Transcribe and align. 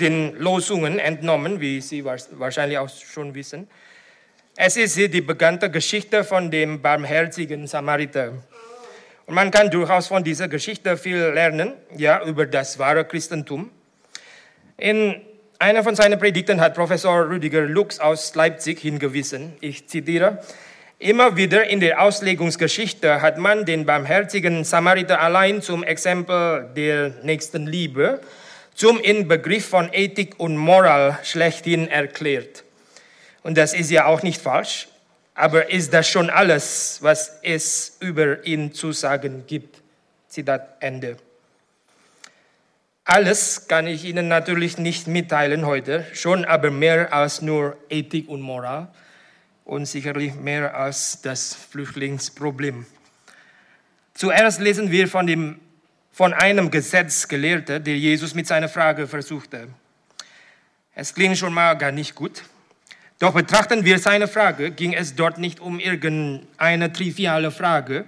den 0.00 0.36
Losungen 0.38 0.98
entnommen, 0.98 1.60
wie 1.60 1.80
Sie 1.80 2.04
wahrscheinlich 2.04 2.78
auch 2.78 2.88
schon 2.88 3.34
wissen. 3.34 3.68
Es 4.56 4.76
ist 4.76 4.96
die 4.96 5.20
bekannte 5.20 5.70
Geschichte 5.70 6.24
von 6.24 6.50
dem 6.50 6.82
barmherzigen 6.82 7.66
Samariter. 7.66 8.32
Und 9.26 9.34
man 9.34 9.50
kann 9.50 9.70
durchaus 9.70 10.08
von 10.08 10.24
dieser 10.24 10.48
Geschichte 10.48 10.96
viel 10.96 11.18
lernen, 11.18 11.74
ja, 11.96 12.24
über 12.24 12.46
das 12.46 12.78
wahre 12.78 13.04
Christentum. 13.04 13.70
In 14.76 15.20
einer 15.58 15.84
von 15.84 15.94
seinen 15.94 16.18
Predigten 16.18 16.60
hat 16.60 16.74
Professor 16.74 17.28
Rüdiger 17.28 17.60
Lux 17.62 18.00
aus 18.00 18.34
Leipzig 18.34 18.80
hingewiesen, 18.80 19.52
ich 19.60 19.86
zitiere, 19.88 20.42
Immer 21.02 21.34
wieder 21.34 21.66
in 21.66 21.80
der 21.80 22.02
Auslegungsgeschichte 22.02 23.22
hat 23.22 23.38
man 23.38 23.64
den 23.64 23.86
barmherzigen 23.86 24.64
Samariter 24.64 25.18
allein 25.18 25.62
zum 25.62 25.82
Exempel 25.82 26.68
der 26.76 27.14
nächsten 27.22 27.66
Liebe, 27.66 28.20
zum 28.80 28.98
Inbegriff 28.98 29.68
von 29.68 29.92
Ethik 29.92 30.40
und 30.40 30.56
Moral 30.56 31.18
schlechthin 31.22 31.86
erklärt. 31.86 32.64
Und 33.42 33.58
das 33.58 33.74
ist 33.74 33.90
ja 33.90 34.06
auch 34.06 34.22
nicht 34.22 34.40
falsch, 34.40 34.88
aber 35.34 35.70
ist 35.70 35.92
das 35.92 36.08
schon 36.08 36.30
alles, 36.30 36.96
was 37.02 37.40
es 37.42 37.98
über 38.00 38.42
ihn 38.46 38.72
zu 38.72 38.92
sagen 38.92 39.44
gibt? 39.46 39.82
Zitat 40.28 40.78
Ende. 40.80 41.18
Alles 43.04 43.68
kann 43.68 43.86
ich 43.86 44.06
Ihnen 44.06 44.28
natürlich 44.28 44.78
nicht 44.78 45.06
mitteilen 45.06 45.66
heute, 45.66 46.06
schon 46.14 46.46
aber 46.46 46.70
mehr 46.70 47.12
als 47.12 47.42
nur 47.42 47.76
Ethik 47.90 48.30
und 48.30 48.40
Moral 48.40 48.88
und 49.66 49.84
sicherlich 49.84 50.34
mehr 50.36 50.74
als 50.74 51.20
das 51.20 51.52
Flüchtlingsproblem. 51.52 52.86
Zuerst 54.14 54.58
lesen 54.58 54.90
wir 54.90 55.06
von, 55.06 55.26
dem, 55.26 55.60
von 56.20 56.34
einem 56.34 56.70
Gesetzgelehrten, 56.70 57.82
der 57.82 57.96
Jesus 57.96 58.34
mit 58.34 58.46
seiner 58.46 58.68
Frage 58.68 59.06
versuchte. 59.06 59.68
Es 60.94 61.14
klingt 61.14 61.38
schon 61.38 61.54
mal 61.54 61.72
gar 61.78 61.92
nicht 61.92 62.14
gut. 62.14 62.42
Doch 63.18 63.32
betrachten 63.32 63.86
wir 63.86 63.98
seine 63.98 64.28
Frage, 64.28 64.70
ging 64.70 64.92
es 64.92 65.14
dort 65.14 65.38
nicht 65.38 65.60
um 65.60 65.80
irgendeine 65.80 66.92
triviale 66.92 67.50
Frage, 67.50 68.04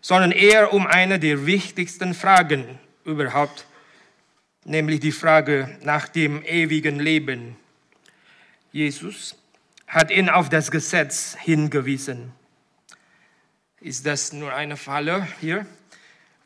sondern 0.00 0.30
eher 0.30 0.72
um 0.72 0.86
eine 0.86 1.18
der 1.18 1.46
wichtigsten 1.46 2.14
Fragen 2.14 2.78
überhaupt, 3.04 3.66
nämlich 4.64 5.00
die 5.00 5.10
Frage 5.10 5.76
nach 5.82 6.06
dem 6.06 6.44
ewigen 6.44 7.00
Leben. 7.00 7.56
Jesus 8.70 9.36
hat 9.88 10.12
ihn 10.12 10.28
auf 10.28 10.48
das 10.48 10.70
Gesetz 10.70 11.36
hingewiesen. 11.40 12.30
Ist 13.80 14.06
das 14.06 14.32
nur 14.32 14.54
eine 14.54 14.76
Falle 14.76 15.26
hier? 15.40 15.66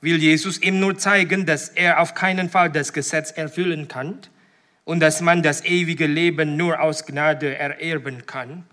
Will 0.02 0.16
Jesus 0.16 0.60
ihm 0.60 0.80
nur 0.80 0.98
zeigen, 0.98 1.46
dass 1.46 1.68
er 1.68 2.00
auf 2.00 2.14
keinen 2.14 2.50
Fall 2.50 2.70
das 2.70 2.92
Gesetz 2.92 3.30
erfüllen 3.30 3.86
kann 3.86 4.18
und 4.84 4.98
dass 4.98 5.20
man 5.20 5.44
das 5.44 5.64
ewige 5.64 6.08
Leben 6.08 6.56
nur 6.56 6.80
aus 6.80 7.06
Gnade 7.06 7.56
ererben 7.56 8.26
kann? 8.26 8.64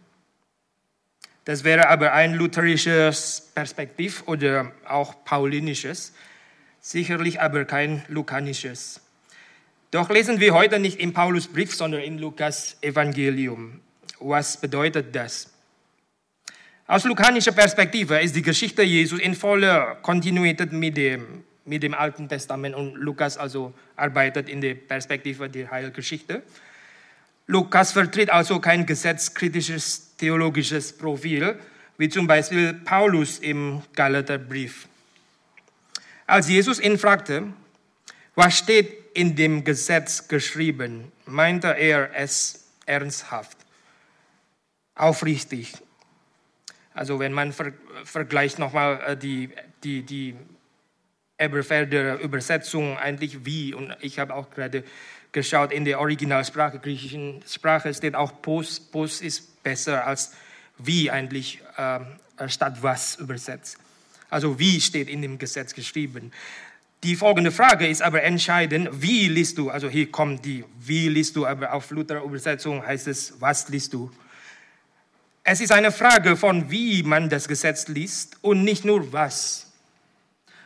Das 1.45 1.63
wäre 1.63 1.87
aber 1.89 2.13
ein 2.13 2.33
lutherisches 2.33 3.51
Perspektiv 3.53 4.23
oder 4.25 4.71
auch 4.87 5.23
paulinisches, 5.23 6.13
sicherlich 6.81 7.39
aber 7.39 7.65
kein 7.65 8.03
lukanisches. 8.07 8.99
Doch 9.91 10.09
lesen 10.09 10.39
wir 10.39 10.55
heute 10.55 10.79
nicht 10.79 10.99
im 10.99 11.13
Paulusbrief, 11.13 11.75
sondern 11.75 12.01
im 12.01 12.17
Lukas 12.17 12.77
Evangelium. 12.81 13.81
Was 14.19 14.59
bedeutet 14.59 15.15
das? 15.15 15.53
Aus 16.89 17.03
lukanischer 17.03 17.51
Perspektive 17.51 18.19
ist 18.19 18.35
die 18.35 18.41
Geschichte 18.41 18.81
Jesu 18.81 19.17
in 19.17 19.35
voller 19.35 19.97
Kontinuität 20.01 20.71
mit 20.71 20.97
dem, 20.97 21.43
mit 21.63 21.83
dem 21.83 21.93
Alten 21.93 22.27
Testament 22.27 22.73
und 22.73 22.95
Lukas 22.95 23.37
also 23.37 23.75
arbeitet 23.95 24.49
in 24.49 24.59
der 24.59 24.73
Perspektive 24.73 25.47
der 25.51 25.69
Heilgeschichte. 25.69 26.41
Lukas 27.45 27.91
vertritt 27.91 28.31
also 28.31 28.59
kein 28.59 28.87
gesetzkritisches 28.87 30.15
theologisches 30.17 30.97
Profil, 30.97 31.59
wie 31.99 32.09
zum 32.09 32.25
Beispiel 32.25 32.73
Paulus 32.73 33.37
im 33.37 33.83
Galaterbrief. 33.93 34.87
Als 36.25 36.49
Jesus 36.49 36.79
ihn 36.79 36.97
fragte, 36.97 37.53
was 38.33 38.57
steht 38.57 38.91
in 39.13 39.35
dem 39.35 39.63
Gesetz 39.63 40.27
geschrieben, 40.27 41.11
meinte 41.27 41.67
er 41.67 42.09
es 42.15 42.65
ernsthaft 42.87 43.59
aufrichtig. 44.95 45.73
Also 46.99 47.17
wenn 47.17 47.31
man 47.31 47.53
ver 47.53 47.71
vergleicht 48.03 48.59
nochmal 48.59 49.01
äh, 49.07 49.15
die, 49.15 49.51
die, 49.85 50.01
die 50.01 50.35
Eberfelder 51.37 52.19
Übersetzung 52.19 52.97
eigentlich 52.97 53.45
wie, 53.45 53.73
und 53.73 53.95
ich 54.01 54.19
habe 54.19 54.35
auch 54.35 54.49
gerade 54.49 54.83
geschaut, 55.31 55.71
in 55.71 55.85
der 55.85 56.01
Originalsprache, 56.01 56.79
griechischen 56.79 57.41
Sprache 57.47 57.93
steht 57.93 58.15
auch 58.15 58.41
pos, 58.41 58.81
pos 58.81 59.21
ist 59.21 59.63
besser 59.63 60.05
als 60.05 60.33
wie 60.77 61.09
eigentlich 61.09 61.61
äh, 61.77 62.01
statt 62.49 62.79
was 62.81 63.15
übersetzt. 63.15 63.77
Also 64.29 64.59
wie 64.59 64.81
steht 64.81 65.07
in 65.07 65.21
dem 65.21 65.37
Gesetz 65.37 65.73
geschrieben. 65.73 66.33
Die 67.03 67.15
folgende 67.15 67.51
Frage 67.51 67.87
ist 67.87 68.01
aber 68.01 68.23
entscheidend, 68.23 68.89
wie 69.01 69.29
liest 69.29 69.57
du, 69.57 69.69
also 69.69 69.87
hier 69.87 70.11
kommt 70.11 70.43
die, 70.43 70.65
wie 70.81 71.07
liest 71.07 71.37
du, 71.37 71.45
aber 71.45 71.71
auf 71.71 71.91
Luther 71.91 72.21
Übersetzung 72.21 72.85
heißt 72.85 73.07
es, 73.07 73.39
was 73.39 73.69
liest 73.69 73.93
du. 73.93 74.11
Es 75.43 75.61
ist 75.61 75.71
eine 75.71 75.91
Frage 75.91 76.37
von, 76.37 76.69
wie 76.69 77.03
man 77.03 77.29
das 77.29 77.47
Gesetz 77.47 77.87
liest 77.87 78.37
und 78.41 78.63
nicht 78.63 78.85
nur 78.85 79.11
was. 79.13 79.71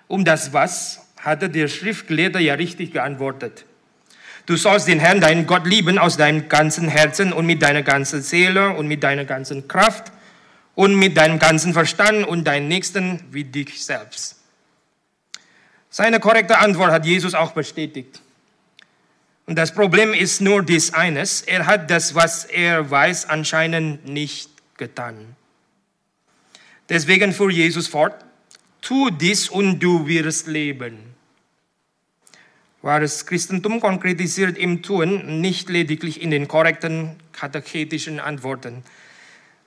Um 0.08 0.26
das 0.26 0.54
Was 0.54 1.02
hatte 1.18 1.50
der 1.50 1.68
Schriftgelehrte 1.68 2.40
ja 2.40 2.56
richtig 2.56 2.92
geantwortet. 2.92 3.66
Du 4.46 4.58
sollst 4.58 4.90
den 4.90 5.00
Herrn, 5.00 5.22
deinen 5.22 5.48
Gott, 5.48 5.66
lieben 5.66 5.98
aus 5.98 6.18
deinem 6.18 6.50
ganzen 6.50 6.90
Herzen 6.90 7.32
und 7.32 7.46
mit 7.46 7.62
deiner 7.62 7.82
ganzen 7.82 8.22
Seele 8.22 8.72
und 8.72 8.88
mit 8.88 9.04
deiner 9.04 9.24
ganzen 9.24 9.70
Kraft 9.70 10.12
und 10.76 10.96
mit 10.96 11.16
deinem 11.16 11.40
ganzen 11.40 11.72
Verstand 11.72 12.28
und 12.28 12.44
deinen 12.44 12.68
Nächsten 12.68 13.24
wie 13.32 13.46
dich 13.46 13.86
selbst. 13.86 14.40
Seine 15.90 16.20
korrekte 16.20 16.58
Antwort 16.58 16.92
hat 16.92 17.06
Jesus 17.06 17.36
auch 17.36 17.52
bestätigt. 17.52 18.22
Und 19.46 19.58
das 19.58 19.74
Problem 19.74 20.14
ist 20.14 20.42
nur 20.42 20.64
dies 20.64 20.94
eines, 20.94 21.42
er 21.42 21.66
hat 21.66 21.90
das, 21.90 22.16
was 22.16 22.46
er 22.46 22.90
weiß, 22.90 23.30
anscheinend 23.30 24.06
nicht 24.08 24.50
getan. 24.78 25.36
Deswegen 26.90 27.34
fuhr 27.34 27.52
Jesus 27.52 27.88
fort, 27.88 28.26
tu 28.82 29.10
dies 29.10 29.50
und 29.50 29.80
du 29.80 30.08
wirst 30.08 30.48
leben. 30.48 31.14
Wahres 32.82 33.26
Christentum 33.26 33.80
konkretisiert 33.80 34.58
im 34.58 34.84
Tun, 34.84 35.40
nicht 35.40 35.70
lediglich 35.70 36.22
in 36.22 36.32
den 36.32 36.50
korrekten 36.50 37.16
katechetischen 37.32 38.20
Antworten. 38.20 38.84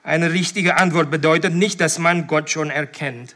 Eine 0.02 0.32
richtige 0.32 0.76
Antwort 0.76 1.10
bedeutet 1.10 1.54
nicht, 1.54 1.80
dass 1.80 1.98
man 1.98 2.26
Gott 2.26 2.50
schon 2.50 2.70
erkennt. 2.70 3.34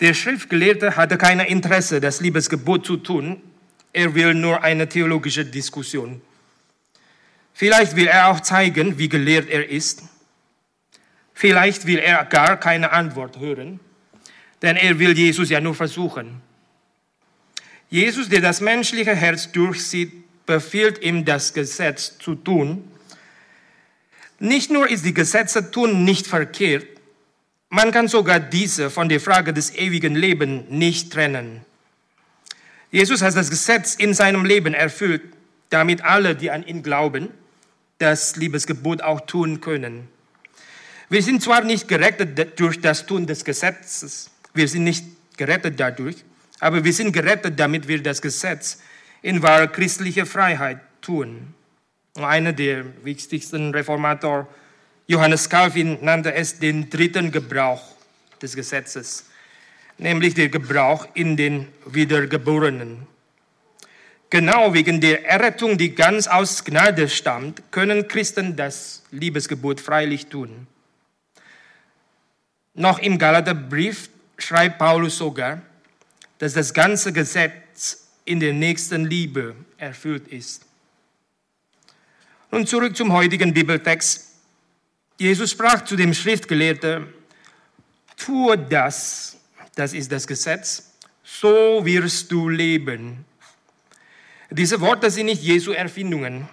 Der 0.00 0.14
Schriftgelehrte 0.14 0.96
hatte 0.96 1.18
kein 1.18 1.40
Interesse, 1.40 2.00
das 2.00 2.20
Liebesgebot 2.20 2.86
zu 2.86 2.96
tun. 2.96 3.42
Er 3.92 4.14
will 4.14 4.32
nur 4.32 4.62
eine 4.62 4.88
theologische 4.88 5.44
Diskussion. 5.44 6.22
Vielleicht 7.58 7.96
will 7.96 8.06
er 8.06 8.28
auch 8.28 8.38
zeigen, 8.38 8.98
wie 8.98 9.08
gelehrt 9.08 9.48
er 9.48 9.68
ist. 9.68 10.04
Vielleicht 11.34 11.86
will 11.86 11.98
er 11.98 12.24
gar 12.24 12.56
keine 12.56 12.92
Antwort 12.92 13.40
hören, 13.40 13.80
denn 14.62 14.76
er 14.76 15.00
will 15.00 15.18
Jesus 15.18 15.50
ja 15.50 15.60
nur 15.60 15.74
versuchen. 15.74 16.40
Jesus, 17.90 18.28
der 18.28 18.42
das 18.42 18.60
menschliche 18.60 19.12
Herz 19.12 19.50
durchsieht, 19.50 20.12
befiehlt 20.46 21.02
ihm 21.02 21.24
das 21.24 21.52
Gesetz 21.52 22.16
zu 22.18 22.36
tun. 22.36 22.92
Nicht 24.38 24.70
nur 24.70 24.88
ist 24.88 25.04
die 25.04 25.14
Gesetze 25.14 25.72
tun 25.72 26.04
nicht 26.04 26.28
verkehrt, 26.28 26.86
man 27.70 27.90
kann 27.90 28.06
sogar 28.06 28.38
diese 28.38 28.88
von 28.88 29.08
der 29.08 29.18
Frage 29.18 29.52
des 29.52 29.74
ewigen 29.74 30.14
Lebens 30.14 30.70
nicht 30.70 31.12
trennen. 31.12 31.62
Jesus 32.92 33.20
hat 33.20 33.34
das 33.34 33.50
Gesetz 33.50 33.96
in 33.96 34.14
seinem 34.14 34.44
Leben 34.44 34.74
erfüllt, 34.74 35.22
damit 35.70 36.04
alle, 36.04 36.36
die 36.36 36.52
an 36.52 36.64
ihn 36.64 36.84
glauben, 36.84 37.30
das 37.98 38.36
Liebesgebot 38.36 39.02
auch 39.02 39.20
tun 39.22 39.60
können. 39.60 40.08
Wir 41.08 41.22
sind 41.22 41.42
zwar 41.42 41.62
nicht 41.64 41.88
gerettet 41.88 42.58
durch 42.60 42.80
das 42.80 43.06
Tun 43.06 43.26
des 43.26 43.44
Gesetzes, 43.44 44.30
wir 44.54 44.68
sind 44.68 44.84
nicht 44.84 45.04
gerettet 45.36 45.78
dadurch, 45.78 46.24
aber 46.60 46.84
wir 46.84 46.92
sind 46.92 47.12
gerettet, 47.12 47.58
damit 47.58 47.88
wir 47.88 48.02
das 48.02 48.20
Gesetz 48.20 48.80
in 49.22 49.42
wahre 49.42 49.68
christliche 49.68 50.26
Freiheit 50.26 50.80
tun. 51.00 51.54
Einer 52.16 52.52
der 52.52 52.84
wichtigsten 53.04 53.70
Reformator, 53.72 54.48
Johannes 55.06 55.48
Calvin, 55.48 55.98
nannte 56.02 56.34
es 56.34 56.58
den 56.58 56.90
dritten 56.90 57.30
Gebrauch 57.30 57.82
des 58.42 58.54
Gesetzes, 58.54 59.26
nämlich 59.96 60.34
der 60.34 60.48
Gebrauch 60.48 61.08
in 61.14 61.36
den 61.36 61.68
Wiedergeborenen. 61.86 63.06
Genau 64.30 64.74
wegen 64.74 65.00
der 65.00 65.26
Errettung, 65.26 65.78
die 65.78 65.94
ganz 65.94 66.26
aus 66.26 66.64
Gnade 66.64 67.08
stammt, 67.08 67.62
können 67.70 68.08
Christen 68.08 68.56
das 68.56 69.02
Liebesgebot 69.10 69.80
freilich 69.80 70.26
tun. 70.26 70.66
Noch 72.74 72.98
im 72.98 73.18
Galaterbrief 73.18 74.10
schreibt 74.36 74.78
Paulus 74.78 75.16
sogar, 75.16 75.62
dass 76.38 76.52
das 76.52 76.74
ganze 76.74 77.12
Gesetz 77.12 78.08
in 78.24 78.38
der 78.38 78.52
nächsten 78.52 79.06
Liebe 79.06 79.56
erfüllt 79.78 80.28
ist. 80.28 80.66
Nun 82.50 82.66
zurück 82.66 82.96
zum 82.96 83.12
heutigen 83.12 83.52
Bibeltext. 83.52 84.26
Jesus 85.18 85.50
sprach 85.50 85.84
zu 85.84 85.96
dem 85.96 86.14
Schriftgelehrten, 86.14 87.06
tue 88.16 88.58
das, 88.58 89.36
das 89.74 89.92
ist 89.94 90.12
das 90.12 90.26
Gesetz, 90.26 90.92
so 91.24 91.84
wirst 91.84 92.30
du 92.30 92.48
leben. 92.48 93.24
Diese 94.50 94.80
Worte 94.80 95.10
sind 95.10 95.26
nicht 95.26 95.42
Jesu 95.42 95.72
Erfindungen. 95.72 96.48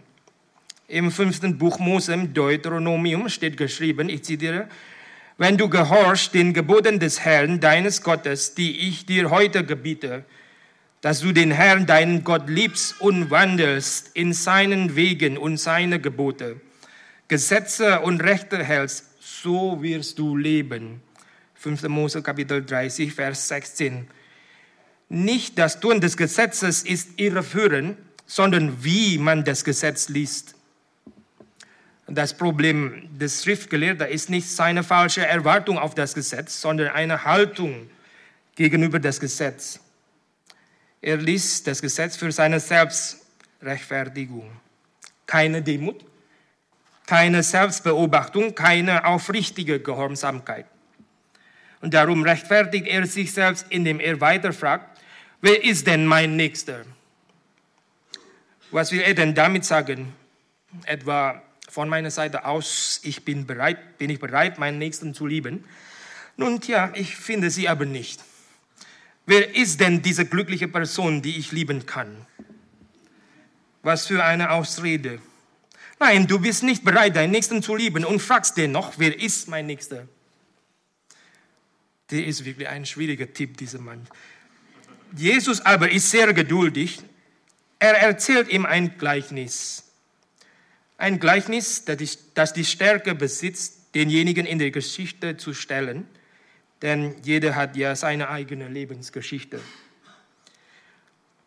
Im 0.90 1.12
fünften 1.12 1.58
Buch 1.58 1.80
Mose, 1.80 2.18
Deuteronomium, 2.28 3.30
steht 3.30 3.56
geschrieben, 3.56 4.10
ich 4.10 4.24
zitiere, 4.24 4.68
wenn 5.38 5.58
du 5.58 5.70
gehorchst 5.70 6.34
den 6.34 6.54
Geboten 6.54 7.00
des 7.00 7.22
Herrn, 7.22 7.62
deines 7.62 8.02
Gottes, 8.04 8.54
die 8.54 8.90
ich 8.90 9.06
dir 9.06 9.30
heute 9.30 9.64
gebiete, 9.64 10.26
dass 11.00 11.22
du 11.22 11.32
den 11.32 11.52
Herrn, 11.52 11.86
deinen 11.86 12.26
Gott, 12.26 12.50
liebst 12.50 13.00
und 13.00 13.32
wandelst 13.32 14.12
in 14.14 14.34
seinen 14.34 14.98
Wegen 14.98 15.38
und 15.38 15.56
seine 15.56 16.02
Gebote, 16.02 16.60
Gesetze 17.30 18.02
und 18.02 18.22
Rechte 18.22 18.62
hältst, 18.62 19.06
so 19.22 19.82
wirst 19.82 20.20
du 20.20 20.36
leben. 20.36 21.02
5. 21.56 21.84
Mose 21.88 22.22
Kapitel 22.22 22.64
30, 22.66 23.14
Vers 23.14 23.48
16. 23.48 24.08
Nicht 25.10 25.58
das 25.60 25.80
Tun 25.80 26.02
des 26.02 26.18
Gesetzes 26.18 26.84
ist 26.84 27.20
irreführend, 27.20 27.98
sondern 28.26 28.84
wie 28.84 29.18
man 29.18 29.44
das 29.44 29.64
Gesetz 29.64 30.10
liest. 30.10 30.56
Das 32.08 32.36
Problem 32.36 33.10
des 33.18 33.44
Schriftgelehrten 33.44 34.08
ist 34.08 34.30
nicht 34.30 34.50
seine 34.50 34.84
falsche 34.84 35.26
Erwartung 35.26 35.80
auf 35.80 35.96
das 35.96 36.14
Gesetz, 36.14 36.62
sondern 36.62 36.90
eine 36.90 37.24
Haltung 37.24 37.90
gegenüber 38.56 39.00
das 39.00 39.20
Gesetz. 39.20 39.80
Er 41.02 41.18
liest 41.18 41.68
das 41.68 41.82
Gesetz 41.82 42.16
für 42.16 42.32
seine 42.32 42.60
Selbstrechtfertigung. 42.60 44.50
Keine 45.26 45.62
Demut, 45.62 46.06
keine 47.06 47.44
Selbstbeobachtung, 47.44 48.56
keine 48.56 49.06
aufrichtige 49.06 49.80
Gehorsamkeit. 49.80 50.66
Und 51.82 51.94
darum 51.94 52.24
rechtfertigt 52.24 52.88
er 52.88 53.06
sich 53.06 53.34
selbst, 53.34 53.68
indem 53.70 54.00
er 54.00 54.20
weiter 54.22 54.54
fragt, 54.54 54.95
wer 55.46 55.64
ist 55.64 55.86
denn 55.86 56.08
mein 56.08 56.36
Nächster? 56.36 56.86
Was 58.72 58.92
will 58.92 59.02
er 59.02 59.14
denn 59.14 59.36
damit 59.36 59.64
sagen? 59.64 60.12
Etwa 60.86 61.44
von 61.70 61.88
meiner 61.88 62.10
Seite 62.10 62.46
aus, 62.46 63.00
ich 63.04 63.24
bin 63.24 63.46
bereit, 63.46 64.00
bin 64.00 64.10
ich 64.10 64.20
bereit, 64.20 64.58
meinen 64.58 64.80
Nächsten 64.80 65.14
zu 65.14 65.28
lieben. 65.28 65.64
Nun, 66.36 66.62
tja, 66.62 66.92
ich 66.96 67.16
finde 67.16 67.52
sie 67.52 67.70
aber 67.70 67.86
nicht. 67.86 68.24
Wer 69.28 69.56
ist 69.56 69.80
denn 69.80 70.02
diese 70.02 70.26
glückliche 70.26 70.68
Person, 70.68 71.22
die 71.22 71.38
ich 71.38 71.52
lieben 71.52 71.86
kann? 71.86 72.26
Was 73.84 74.08
für 74.08 74.24
eine 74.24 74.50
Ausrede. 74.50 75.20
Nein, 76.00 76.26
du 76.26 76.40
bist 76.40 76.64
nicht 76.64 76.84
bereit, 76.84 77.16
deinen 77.16 77.32
Nächsten 77.32 77.62
zu 77.62 77.76
lieben 77.76 78.04
und 78.04 78.20
fragst 78.20 78.58
den 78.58 78.72
noch, 78.72 78.98
wer 78.98 79.18
ist 79.20 79.48
mein 79.48 79.68
Nächster? 79.68 80.08
Der 82.10 82.26
ist 82.26 82.46
wirklich 82.46 82.68
ein 82.68 82.86
schwieriger 82.86 83.32
Tipp, 83.32 83.58
dieser 83.58 83.80
Mann. 83.80 84.08
Jesus 85.16 85.62
aber 85.62 85.92
ist 85.92 86.10
sehr 86.10 86.34
geduldig. 86.34 87.00
Er 87.80 87.98
erzählt 87.98 88.50
ihm 88.50 88.66
ein 88.66 88.98
Gleichnis. 88.98 89.84
Ein 90.98 91.20
Gleichnis, 91.20 91.84
das 92.34 92.54
die 92.54 92.66
Stärke 92.66 93.16
besitzt, 93.16 93.94
denjenigen 93.96 94.46
in 94.46 94.60
der 94.60 94.72
Geschichte 94.72 95.38
zu 95.38 95.54
stellen, 95.54 96.08
denn 96.82 97.16
jeder 97.24 97.56
hat 97.56 97.76
ja 97.76 97.96
seine 97.96 98.30
eigene 98.30 98.68
Lebensgeschichte. 98.68 99.60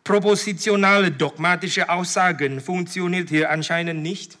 Propositionale 0.03 1.11
dogmatische 1.11 1.89
Aussagen 1.89 2.61
funktionieren 2.61 3.27
hier 3.27 3.51
anscheinend 3.51 4.01
nicht. 4.01 4.39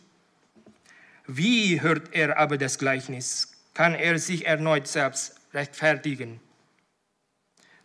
Wie 1.27 1.79
hört 1.81 2.13
er 2.13 2.39
aber 2.39 2.57
das 2.57 2.79
Gleichnis? 2.79 3.51
Kann 3.75 3.93
er 3.93 4.17
sich 4.17 4.47
erneut 4.47 4.87
selbst 4.87 5.35
rechtfertigen? 5.53 6.39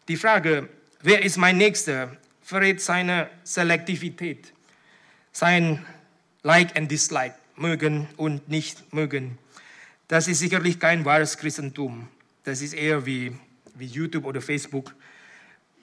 Die 0.08 0.16
Frage, 0.16 0.70
wer 1.04 1.22
ist 1.22 1.36
mein 1.36 1.58
Nächster, 1.58 2.16
verrät 2.42 2.80
seine 2.80 3.28
Selektivität, 3.44 4.52
sein 5.32 5.84
Like 6.42 6.76
and 6.76 6.90
Dislike, 6.90 7.34
mögen 7.56 8.08
und 8.16 8.48
nicht 8.48 8.92
mögen. 8.92 9.38
Das 10.08 10.28
ist 10.28 10.40
sicherlich 10.40 10.80
kein 10.80 11.04
wahres 11.04 11.38
Christentum. 11.38 12.08
Das 12.42 12.60
ist 12.60 12.74
eher 12.74 13.06
wie, 13.06 13.32
wie 13.74 13.86
YouTube 13.86 14.24
oder 14.24 14.40
Facebook. 14.40 14.94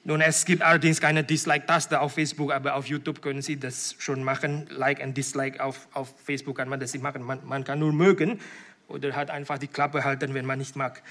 Nun, 0.03 0.21
es 0.21 0.45
gibt 0.45 0.63
allerdings 0.63 0.99
keine 0.99 1.23
Dislike-Taste 1.23 2.01
auf 2.01 2.13
Facebook, 2.13 2.51
aber 2.51 2.75
auf 2.75 2.87
YouTube 2.87 3.21
können 3.21 3.41
Sie 3.41 3.57
das 3.57 3.95
schon 3.99 4.23
machen. 4.23 4.67
Like 4.69 5.01
and 5.01 5.15
Dislike 5.15 5.63
auf, 5.63 5.87
auf 5.93 6.13
Facebook 6.23 6.57
kann 6.57 6.69
man 6.69 6.79
das 6.79 6.93
nicht 6.93 7.03
machen. 7.03 7.21
Man, 7.21 7.39
man 7.45 7.63
kann 7.63 7.79
nur 7.79 7.93
mögen 7.93 8.39
oder 8.87 9.15
halt 9.15 9.29
einfach 9.29 9.59
die 9.59 9.67
Klappe 9.67 10.03
halten, 10.03 10.33
wenn 10.33 10.45
man 10.45 10.57
nicht 10.57 10.75
mag. 10.75 11.01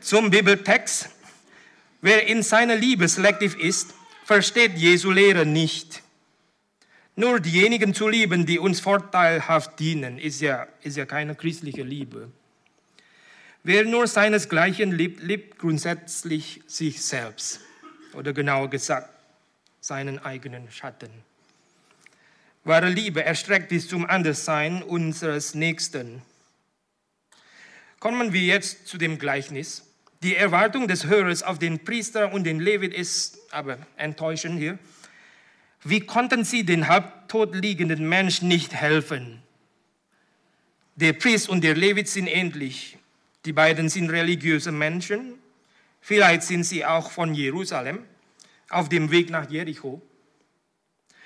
Zum 0.00 0.30
Bibeltext. 0.30 1.10
Wer 2.00 2.26
in 2.26 2.42
seiner 2.42 2.76
Liebe 2.76 3.06
selektiv 3.08 3.56
ist, 3.56 3.94
versteht 4.24 4.76
Jesu 4.76 5.10
Lehre 5.10 5.44
nicht. 5.44 6.02
Nur 7.16 7.40
diejenigen 7.40 7.92
zu 7.92 8.08
lieben, 8.08 8.46
die 8.46 8.58
uns 8.58 8.80
vorteilhaft 8.80 9.78
dienen, 9.78 10.18
ist 10.18 10.40
ja, 10.40 10.66
ist 10.82 10.96
ja 10.96 11.04
keine 11.04 11.34
christliche 11.34 11.82
Liebe. 11.82 12.30
Wer 13.62 13.84
nur 13.84 14.06
seinesgleichen 14.06 14.92
liebt, 14.92 15.22
liebt 15.22 15.58
grundsätzlich 15.58 16.62
sich 16.66 17.02
selbst. 17.02 17.60
Oder 18.14 18.32
genauer 18.32 18.70
gesagt, 18.70 19.10
seinen 19.80 20.18
eigenen 20.18 20.70
Schatten. 20.70 21.10
Wahre 22.64 22.88
Liebe 22.88 23.22
erstreckt 23.22 23.68
bis 23.68 23.88
zum 23.88 24.06
Anderssein 24.06 24.82
unseres 24.82 25.54
Nächsten. 25.54 26.22
Kommen 27.98 28.32
wir 28.32 28.40
jetzt 28.40 28.86
zu 28.86 28.96
dem 28.96 29.18
Gleichnis. 29.18 29.89
Die 30.22 30.36
Erwartung 30.36 30.86
des 30.86 31.06
Hörers 31.06 31.42
auf 31.42 31.58
den 31.58 31.82
Priester 31.82 32.32
und 32.32 32.44
den 32.44 32.60
Levit 32.60 32.92
ist 32.92 33.38
aber 33.52 33.78
enttäuschend 33.96 34.58
hier. 34.58 34.78
Wie 35.82 36.00
konnten 36.00 36.44
sie 36.44 36.64
den 36.64 36.88
halbtot 36.88 37.54
liegenden 37.54 38.06
Menschen 38.06 38.48
nicht 38.48 38.74
helfen? 38.74 39.42
Der 40.96 41.14
Priest 41.14 41.48
und 41.48 41.64
der 41.64 41.74
Levit 41.74 42.06
sind 42.06 42.26
ähnlich. 42.26 42.98
Die 43.46 43.54
beiden 43.54 43.88
sind 43.88 44.10
religiöse 44.10 44.72
Menschen. 44.72 45.38
Vielleicht 46.02 46.42
sind 46.42 46.64
sie 46.64 46.84
auch 46.84 47.10
von 47.10 47.34
Jerusalem 47.34 48.04
auf 48.68 48.90
dem 48.90 49.10
Weg 49.10 49.30
nach 49.30 49.48
Jericho. 49.48 50.02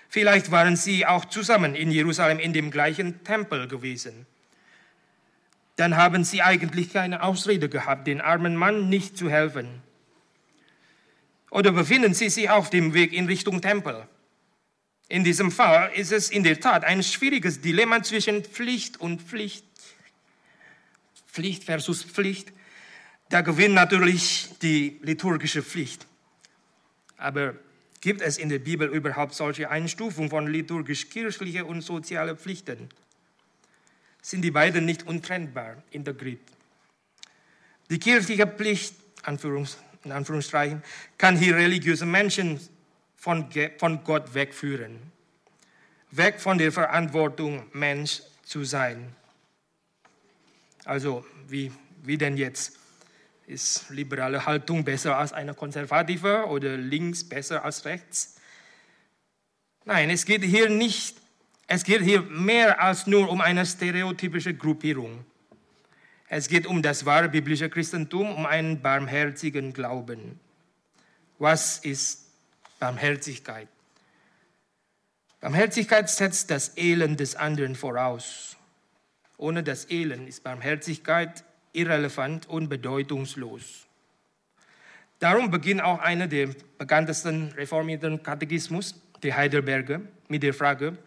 Vielleicht 0.08 0.52
waren 0.52 0.76
sie 0.76 1.04
auch 1.04 1.24
zusammen 1.24 1.74
in 1.74 1.90
Jerusalem 1.90 2.38
in 2.38 2.52
dem 2.52 2.70
gleichen 2.70 3.24
Tempel 3.24 3.66
gewesen. 3.66 4.26
Dann 5.76 5.96
haben 5.96 6.24
sie 6.24 6.42
eigentlich 6.42 6.92
keine 6.92 7.22
Ausrede 7.22 7.68
gehabt, 7.68 8.06
den 8.06 8.20
armen 8.20 8.56
Mann 8.56 8.88
nicht 8.88 9.16
zu 9.16 9.28
helfen. 9.28 9.82
Oder 11.50 11.72
befinden 11.72 12.14
sie 12.14 12.30
sich 12.30 12.50
auf 12.50 12.70
dem 12.70 12.94
Weg 12.94 13.12
in 13.12 13.26
Richtung 13.26 13.60
Tempel? 13.60 14.06
In 15.08 15.22
diesem 15.24 15.50
Fall 15.50 15.92
ist 15.94 16.12
es 16.12 16.30
in 16.30 16.42
der 16.42 16.58
Tat 16.60 16.84
ein 16.84 17.02
schwieriges 17.02 17.60
Dilemma 17.60 18.02
zwischen 18.02 18.44
Pflicht 18.44 19.00
und 19.00 19.22
Pflicht. 19.22 19.64
Pflicht 21.26 21.64
versus 21.64 22.02
Pflicht. 22.02 22.52
Da 23.28 23.40
gewinnt 23.40 23.74
natürlich 23.74 24.48
die 24.62 24.98
liturgische 25.02 25.62
Pflicht. 25.62 26.06
Aber 27.16 27.54
gibt 28.00 28.20
es 28.20 28.38
in 28.38 28.48
der 28.48 28.58
Bibel 28.58 28.88
überhaupt 28.88 29.34
solche 29.34 29.70
Einstufungen 29.70 30.30
von 30.30 30.46
liturgisch-kirchlichen 30.46 31.62
und 31.62 31.82
sozialen 31.82 32.36
Pflichten? 32.36 32.88
Sind 34.24 34.40
die 34.40 34.50
beiden 34.50 34.86
nicht 34.86 35.06
untrennbar 35.06 35.82
integriert? 35.90 36.40
Die 37.90 37.98
kirchliche 37.98 38.46
Pflicht, 38.46 38.94
in 39.22 40.12
Anführungszeichen, 40.12 40.82
kann 41.18 41.36
hier 41.36 41.56
religiöse 41.56 42.06
Menschen 42.06 42.58
von, 43.16 43.50
von 43.76 44.02
Gott 44.02 44.32
wegführen. 44.32 44.98
Weg 46.10 46.40
von 46.40 46.56
der 46.56 46.72
Verantwortung, 46.72 47.66
Mensch 47.74 48.22
zu 48.44 48.64
sein. 48.64 49.14
Also, 50.86 51.26
wie, 51.46 51.70
wie 52.02 52.16
denn 52.16 52.38
jetzt? 52.38 52.78
Ist 53.46 53.90
liberale 53.90 54.46
Haltung 54.46 54.84
besser 54.84 55.18
als 55.18 55.34
eine 55.34 55.52
konservative 55.52 56.46
oder 56.46 56.78
links 56.78 57.28
besser 57.28 57.62
als 57.62 57.84
rechts? 57.84 58.36
Nein, 59.84 60.08
es 60.08 60.24
geht 60.24 60.42
hier 60.42 60.70
nicht, 60.70 61.18
es 61.66 61.84
geht 61.84 62.02
hier 62.02 62.22
mehr 62.22 62.82
als 62.82 63.06
nur 63.06 63.28
um 63.30 63.40
eine 63.40 63.64
stereotypische 63.64 64.54
Gruppierung. 64.54 65.24
Es 66.28 66.48
geht 66.48 66.66
um 66.66 66.82
das 66.82 67.04
wahre 67.06 67.28
biblische 67.28 67.70
Christentum, 67.70 68.34
um 68.34 68.46
einen 68.46 68.80
barmherzigen 68.80 69.72
Glauben. 69.72 70.40
Was 71.38 71.78
ist 71.78 72.24
Barmherzigkeit. 72.78 73.68
Barmherzigkeit 75.40 76.08
setzt 76.10 76.50
das 76.50 76.76
Elend 76.76 77.20
des 77.20 77.34
anderen 77.36 77.76
voraus. 77.76 78.56
Ohne 79.36 79.62
das 79.62 79.90
Elend 79.90 80.28
ist 80.28 80.44
Barmherzigkeit 80.44 81.44
irrelevant 81.72 82.48
und 82.48 82.68
bedeutungslos. 82.68 83.86
Darum 85.18 85.50
beginnt 85.50 85.82
auch 85.82 86.00
einer 86.00 86.26
der 86.26 86.50
bekanntesten 86.78 87.52
reformierten 87.52 88.22
Katechismus, 88.22 89.00
die 89.22 89.32
Heidelberger, 89.32 90.02
mit 90.28 90.42
der 90.42 90.52
Frage, 90.52 90.98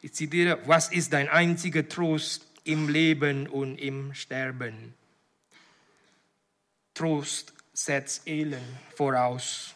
ich 0.00 0.14
zitiere, 0.14 0.58
was 0.66 0.90
ist 0.92 1.12
dein 1.12 1.28
einziger 1.28 1.88
Trost 1.88 2.46
im 2.64 2.88
Leben 2.88 3.46
und 3.48 3.78
im 3.78 4.14
Sterben? 4.14 4.94
Trost 6.94 7.52
setzt 7.72 8.26
Elend 8.26 8.62
voraus. 8.94 9.74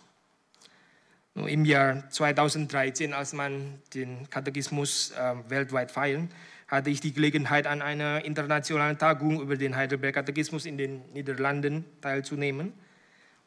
Im 1.35 1.65
Jahr 1.65 2.09
2013, 2.11 3.15
als 3.15 3.33
man 3.33 3.81
den 3.95 4.29
Katechismus 4.29 5.13
äh, 5.13 5.35
weltweit 5.49 5.91
feiern, 5.91 6.29
hatte 6.69 6.91
ich 6.91 7.01
die 7.01 7.13
Gelegenheit, 7.13 7.67
an 7.67 7.81
einer 7.81 8.25
internationalen 8.25 8.99
Tagung 8.99 9.41
über 9.41 9.57
den 9.57 9.77
Heidelberg 9.77 10.15
Katechismus 10.15 10.67
in 10.67 10.77
den 10.77 11.03
Niederlanden 11.13 11.85
teilzunehmen. 12.01 12.73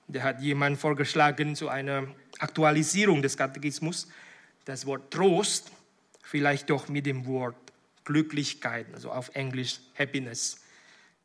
Da 0.08 0.22
hat 0.22 0.42
jemand 0.42 0.80
vorgeschlagen 0.80 1.56
zu 1.56 1.70
einer 1.70 2.08
Aktualisierung 2.40 3.22
des 3.22 3.38
Katechismus 3.38 4.08
das 4.66 4.86
Wort 4.86 5.12
Trost 5.12 5.72
vielleicht 6.26 6.70
doch 6.70 6.90
mit 6.90 7.06
dem 7.06 7.26
Wort 7.28 7.56
Glücklichkeit, 8.04 8.88
also 8.94 9.12
auf 9.12 9.32
Englisch 9.36 9.80
Happiness, 9.98 10.62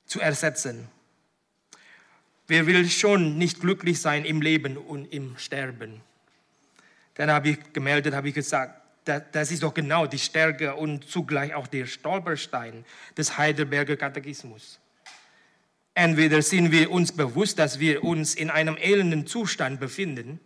zu 0.07 0.21
ersetzen. 0.21 0.88
Wer 2.47 2.66
will 2.66 2.88
schon 2.88 3.38
nicht 3.38 3.61
glücklich 3.61 4.00
sein 4.00 4.25
im 4.25 4.42
Leben 4.42 4.76
und 4.76 5.12
im 5.12 5.37
Sterben? 5.38 6.00
Dann 7.14 7.30
habe 7.30 7.50
ich 7.50 7.73
gemeldet, 7.73 8.14
habe 8.14 8.28
ich 8.28 8.35
gesagt, 8.35 8.80
das 9.33 9.50
ist 9.50 9.62
doch 9.62 9.75
genau 9.75 10.07
die 10.07 10.19
Stärke 10.19 10.75
und 10.75 11.09
zugleich 11.09 11.54
auch 11.54 11.66
der 11.66 11.87
Stolperstein 11.87 12.85
des 13.16 13.38
Heidelberger 13.38 13.97
Katechismus. 13.97 14.78
Entweder 15.95 16.42
sind 16.42 16.71
wir 16.71 16.90
uns 16.90 17.12
bewusst, 17.12 17.59
dass 17.59 17.80
wir 17.80 18.04
uns 18.04 18.35
in 18.35 18.50
einem 18.50 18.76
elenden 18.76 19.26
Zustand 19.26 19.80
befinden, 19.80 20.40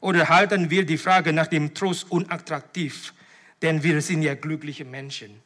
oder 0.00 0.28
halten 0.28 0.70
wir 0.70 0.86
die 0.86 0.96
Frage 0.96 1.32
nach 1.32 1.46
dem 1.46 1.74
Trost 1.74 2.10
unattraktiv, 2.10 3.12
denn 3.62 3.82
wir 3.82 4.00
sind 4.00 4.22
ja 4.22 4.34
glückliche 4.34 4.84
Menschen. 4.84 5.42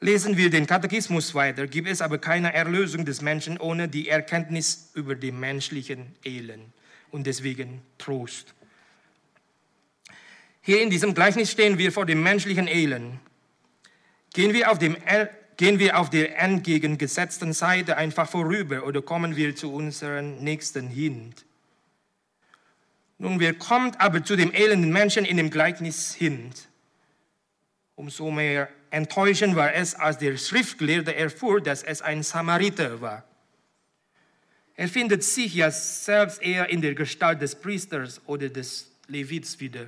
Lesen 0.00 0.36
wir 0.36 0.50
den 0.50 0.66
Katechismus 0.66 1.32
weiter, 1.34 1.68
gibt 1.68 1.88
es 1.88 2.00
aber 2.00 2.18
keine 2.18 2.52
Erlösung 2.52 3.04
des 3.04 3.22
Menschen 3.22 3.58
ohne 3.58 3.88
die 3.88 4.08
Erkenntnis 4.08 4.90
über 4.94 5.14
den 5.14 5.38
menschlichen 5.38 6.16
Elend 6.24 6.72
und 7.12 7.26
deswegen 7.26 7.82
Trost. 7.98 8.52
Hier 10.60 10.82
in 10.82 10.90
diesem 10.90 11.14
Gleichnis 11.14 11.52
stehen 11.52 11.78
wir 11.78 11.92
vor 11.92 12.06
dem 12.06 12.22
menschlichen 12.22 12.66
Elend. 12.66 13.18
Gehen 14.32 14.52
wir 14.52 14.72
auf, 14.72 14.78
dem, 14.78 14.96
gehen 15.56 15.78
wir 15.78 15.98
auf 15.98 16.10
der 16.10 16.38
entgegengesetzten 16.38 17.52
Seite 17.52 17.96
einfach 17.96 18.28
vorüber 18.28 18.84
oder 18.84 19.02
kommen 19.02 19.36
wir 19.36 19.54
zu 19.54 19.72
unseren 19.72 20.42
Nächsten 20.42 20.88
hin? 20.88 21.34
Nun, 23.22 23.38
wir 23.38 23.56
kommen 23.56 23.94
aber 23.98 24.24
zu 24.24 24.34
dem 24.34 24.52
elenden 24.52 24.90
Menschen 24.90 25.24
in 25.24 25.36
dem 25.36 25.48
Gleichnis 25.48 26.12
hin. 26.12 26.50
Umso 27.94 28.32
mehr 28.32 28.68
enttäuschend 28.90 29.54
war 29.54 29.72
es, 29.72 29.94
als 29.94 30.18
der 30.18 30.36
Schriftgelehrte 30.36 31.14
erfuhr, 31.14 31.60
dass 31.60 31.84
es 31.84 32.02
ein 32.02 32.24
Samariter 32.24 33.00
war. 33.00 33.22
Er 34.74 34.88
findet 34.88 35.22
sich 35.22 35.54
ja 35.54 35.70
selbst 35.70 36.42
eher 36.42 36.68
in 36.68 36.82
der 36.82 36.96
Gestalt 36.96 37.40
des 37.40 37.54
Priesters 37.54 38.20
oder 38.26 38.48
des 38.48 38.90
Levits 39.06 39.60
wieder. 39.60 39.86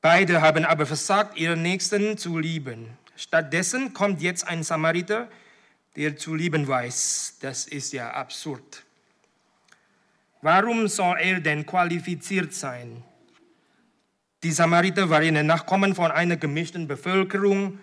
Beide 0.00 0.42
haben 0.42 0.64
aber 0.64 0.84
versagt, 0.84 1.38
ihren 1.38 1.62
Nächsten 1.62 2.18
zu 2.18 2.40
lieben. 2.40 2.98
Stattdessen 3.14 3.92
kommt 3.94 4.20
jetzt 4.20 4.48
ein 4.48 4.64
Samariter, 4.64 5.30
der 5.94 6.16
zu 6.16 6.34
lieben 6.34 6.66
weiß. 6.66 7.36
Das 7.40 7.68
ist 7.68 7.92
ja 7.92 8.10
absurd. 8.10 8.82
Warum 10.40 10.86
soll 10.86 11.18
er 11.20 11.40
denn 11.40 11.66
qualifiziert 11.66 12.52
sein? 12.52 13.02
Die 14.44 14.52
Samariter 14.52 15.10
waren 15.10 15.46
Nachkommen 15.46 15.96
von 15.96 16.12
einer 16.12 16.36
gemischten 16.36 16.86
Bevölkerung, 16.86 17.80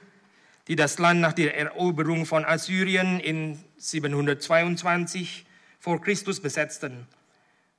die 0.67 0.77
das 0.77 0.97
Land 0.97 1.19
nach 1.19 1.33
der 1.33 1.57
Eroberung 1.57 2.25
von 2.25 2.45
Assyrien 2.45 3.19
in 3.19 3.59
722 3.77 5.45
vor 5.79 6.01
Christus 6.01 6.39
besetzten. 6.39 7.07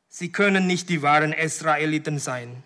Sie 0.08 0.30
können 0.30 0.66
nicht 0.66 0.90
die 0.90 1.02
wahren 1.02 1.32
Israeliten 1.32 2.18
sein. 2.18 2.62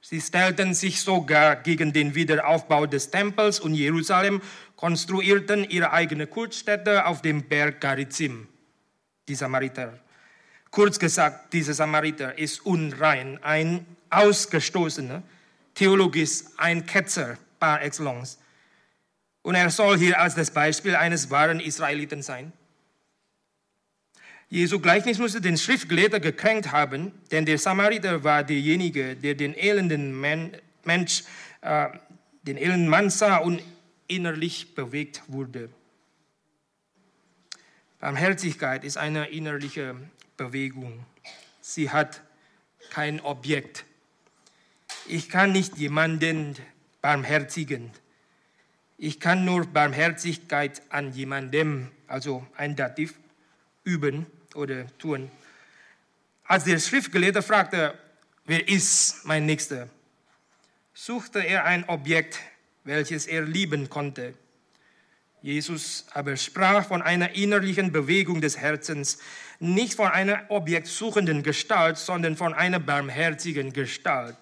Sie 0.00 0.20
stellten 0.20 0.74
sich 0.74 1.00
sogar 1.00 1.56
gegen 1.56 1.92
den 1.92 2.14
Wiederaufbau 2.14 2.86
des 2.86 3.10
Tempels 3.10 3.58
und 3.58 3.74
Jerusalem, 3.74 4.40
konstruierten 4.76 5.68
ihre 5.68 5.92
eigene 5.92 6.28
Kultstätte 6.28 7.06
auf 7.06 7.20
dem 7.22 7.48
Berg 7.48 7.80
Garizim, 7.80 8.46
die 9.26 9.34
Samariter. 9.34 9.98
Kurz 10.76 10.98
gesagt, 10.98 11.54
dieser 11.54 11.72
Samariter 11.72 12.36
ist 12.36 12.66
unrein, 12.66 13.42
ein 13.42 13.86
Ausgestoßener, 14.10 15.22
theologisch 15.74 16.42
ein 16.58 16.84
Ketzer 16.84 17.38
par 17.58 17.80
excellence. 17.80 18.38
Und 19.40 19.54
er 19.54 19.70
soll 19.70 19.96
hier 19.96 20.20
als 20.20 20.34
das 20.34 20.50
Beispiel 20.50 20.94
eines 20.94 21.30
wahren 21.30 21.60
Israeliten 21.60 22.20
sein. 22.20 22.52
Jesu 24.50 24.78
Gleichnis 24.78 25.18
musste 25.18 25.40
den 25.40 25.56
Schriftgelehrten 25.56 26.20
gekränkt 26.20 26.72
haben, 26.72 27.10
denn 27.30 27.46
der 27.46 27.56
Samariter 27.56 28.22
war 28.22 28.44
derjenige, 28.44 29.16
der 29.16 29.34
den 29.34 29.54
elenden 29.54 30.20
Mensch, 30.84 31.24
äh, 31.62 31.88
den 32.42 32.58
elenden 32.58 32.88
Mann 32.88 33.08
sah 33.08 33.38
und 33.38 33.62
innerlich 34.08 34.74
bewegt 34.74 35.22
wurde. 35.26 35.70
Barmherzigkeit 37.98 38.84
ist 38.84 38.98
eine 38.98 39.28
innerliche 39.28 39.96
Bewegung. 40.36 41.04
Sie 41.60 41.90
hat 41.90 42.22
kein 42.90 43.20
Objekt. 43.20 43.84
Ich 45.06 45.28
kann 45.28 45.52
nicht 45.52 45.76
jemanden 45.76 46.56
barmherzigen. 47.00 47.90
Ich 48.98 49.20
kann 49.20 49.44
nur 49.44 49.66
Barmherzigkeit 49.66 50.82
an 50.88 51.12
jemandem, 51.12 51.90
also 52.06 52.46
ein 52.56 52.76
Dativ, 52.76 53.14
üben 53.84 54.26
oder 54.54 54.86
tun. 54.98 55.30
Als 56.44 56.64
der 56.64 56.78
Schriftgelehrte 56.78 57.42
fragte, 57.42 57.98
wer 58.46 58.66
ist 58.68 59.24
mein 59.24 59.46
Nächster, 59.46 59.88
suchte 60.94 61.40
er 61.40 61.64
ein 61.64 61.88
Objekt, 61.88 62.40
welches 62.84 63.26
er 63.26 63.42
lieben 63.42 63.90
konnte. 63.90 64.34
Jesus 65.46 66.06
aber 66.10 66.36
sprach 66.36 66.88
von 66.88 67.02
einer 67.02 67.36
innerlichen 67.36 67.92
Bewegung 67.92 68.40
des 68.40 68.58
Herzens, 68.58 69.18
nicht 69.60 69.94
von 69.94 70.08
einer 70.08 70.42
objektsuchenden 70.48 71.44
Gestalt, 71.44 71.98
sondern 71.98 72.36
von 72.36 72.52
einer 72.52 72.80
barmherzigen 72.80 73.72
Gestalt. 73.72 74.36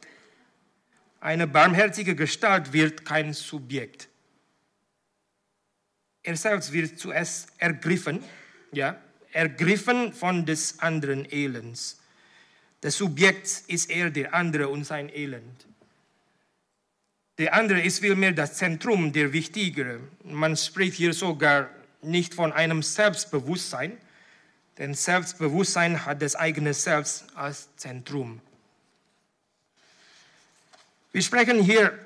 Eine 1.21 1.47
barmherzige 1.47 2.15
Gestalt 2.15 2.73
wird 2.73 3.05
kein 3.05 3.35
Subjekt. 3.35 4.09
Er 6.23 6.39
selbst 6.39 6.73
wird 6.73 6.99
zuerst 6.99 7.49
ergriffen, 7.59 8.25
ja, 8.73 8.99
ergriffen 9.31 10.11
von 10.15 10.47
des 10.47 10.79
anderen 10.79 11.31
Elends. 11.31 12.01
Das 12.81 12.97
Subjekt 12.97 13.65
ist 13.67 13.91
eher 13.91 14.09
der 14.09 14.33
andere 14.33 14.69
und 14.69 14.85
sein 14.85 15.11
Elend. 15.15 15.67
Der 17.39 17.55
andere 17.55 17.81
ist 17.81 18.01
vielmehr 18.01 18.33
das 18.33 18.55
Zentrum, 18.55 19.13
der 19.13 19.33
Wichtigere. 19.33 20.01
Man 20.23 20.57
spricht 20.57 20.95
hier 20.95 21.13
sogar 21.13 21.69
nicht 22.01 22.35
von 22.35 22.53
einem 22.53 22.83
Selbstbewusstsein, 22.83 23.99
denn 24.79 24.95
Selbstbewusstsein 24.95 26.05
hat 26.05 26.23
das 26.23 26.37
eigene 26.37 26.75
Selbst 26.75 27.25
als 27.35 27.75
Zentrum. 27.77 28.41
Wir 31.13 31.23
sprechen 31.23 31.61
hier 31.61 31.97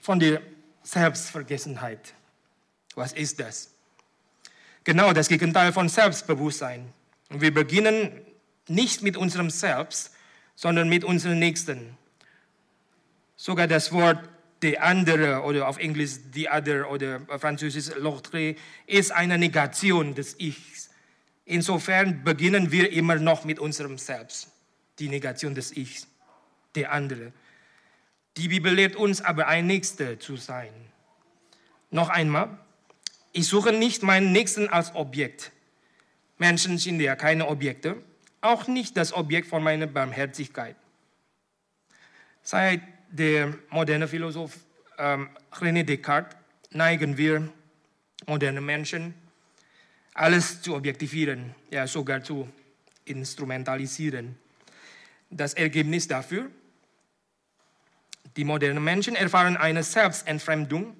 von 0.00 0.18
der 0.18 0.40
Selbstvergessenheit. 0.82 2.14
Was 2.94 3.12
ist 3.12 3.40
das? 3.40 3.70
Genau 4.84 5.12
das 5.12 5.28
Gegenteil 5.28 5.72
von 5.72 5.88
Selbstbewusstsein. 5.88 6.92
Und 7.28 7.40
wir 7.40 7.52
beginnen 7.52 8.12
nicht 8.68 9.02
mit 9.02 9.16
unserem 9.16 9.50
Selbst, 9.50 10.12
sondern 10.54 10.88
mit 10.88 11.04
unserem 11.04 11.38
Nächsten. 11.38 11.96
Sogar 13.36 13.66
das 13.66 13.92
Wort 13.92 14.26
der 14.62 14.82
andere 14.82 15.42
oder 15.42 15.68
auf 15.68 15.78
Englisch 15.78 16.12
the 16.32 16.48
other 16.48 16.90
oder 16.90 17.20
französisch 17.38 17.94
l'autre 17.96 18.56
ist 18.86 19.12
eine 19.12 19.38
Negation 19.38 20.14
des 20.14 20.38
Ichs. 20.40 20.90
Insofern 21.44 22.24
beginnen 22.24 22.72
wir 22.72 22.90
immer 22.90 23.16
noch 23.16 23.44
mit 23.44 23.58
unserem 23.58 23.98
Selbst, 23.98 24.48
die 24.98 25.08
Negation 25.08 25.54
des 25.54 25.76
Ichs, 25.76 26.08
der 26.74 26.92
andere. 26.92 27.32
Die 28.36 28.48
Bibel 28.48 28.72
lehrt 28.72 28.96
uns 28.96 29.22
aber 29.22 29.46
ein 29.46 29.66
Nächster 29.66 30.18
zu 30.18 30.36
sein. 30.36 30.72
Noch 31.90 32.08
einmal, 32.08 32.58
ich 33.32 33.46
suche 33.46 33.72
nicht 33.72 34.02
meinen 34.02 34.32
Nächsten 34.32 34.68
als 34.68 34.94
Objekt. 34.94 35.52
Menschen 36.38 36.78
sind 36.78 37.00
ja 37.00 37.16
keine 37.16 37.46
Objekte, 37.48 37.96
auch 38.40 38.66
nicht 38.66 38.96
das 38.96 39.12
Objekt 39.12 39.48
von 39.48 39.62
meiner 39.62 39.86
Barmherzigkeit. 39.86 40.76
Seit 42.42 42.80
der 43.16 43.54
moderne 43.70 44.08
Philosoph 44.08 44.56
ähm, 44.98 45.30
René 45.52 45.82
Descartes 45.84 46.36
neigen 46.70 47.16
wir, 47.16 47.48
moderne 48.26 48.60
Menschen, 48.60 49.14
alles 50.14 50.62
zu 50.62 50.74
objektivieren, 50.74 51.54
ja 51.70 51.86
sogar 51.86 52.22
zu 52.22 52.48
instrumentalisieren. 53.04 54.36
Das 55.30 55.54
Ergebnis 55.54 56.08
dafür? 56.08 56.50
Die 58.36 58.44
modernen 58.44 58.82
Menschen 58.82 59.16
erfahren 59.16 59.56
eine 59.56 59.82
Selbstentfremdung. 59.82 60.96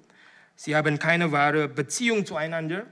Sie 0.55 0.75
haben 0.75 0.99
keine 0.99 1.31
wahre 1.31 1.67
Beziehung 1.67 2.25
zueinander, 2.25 2.87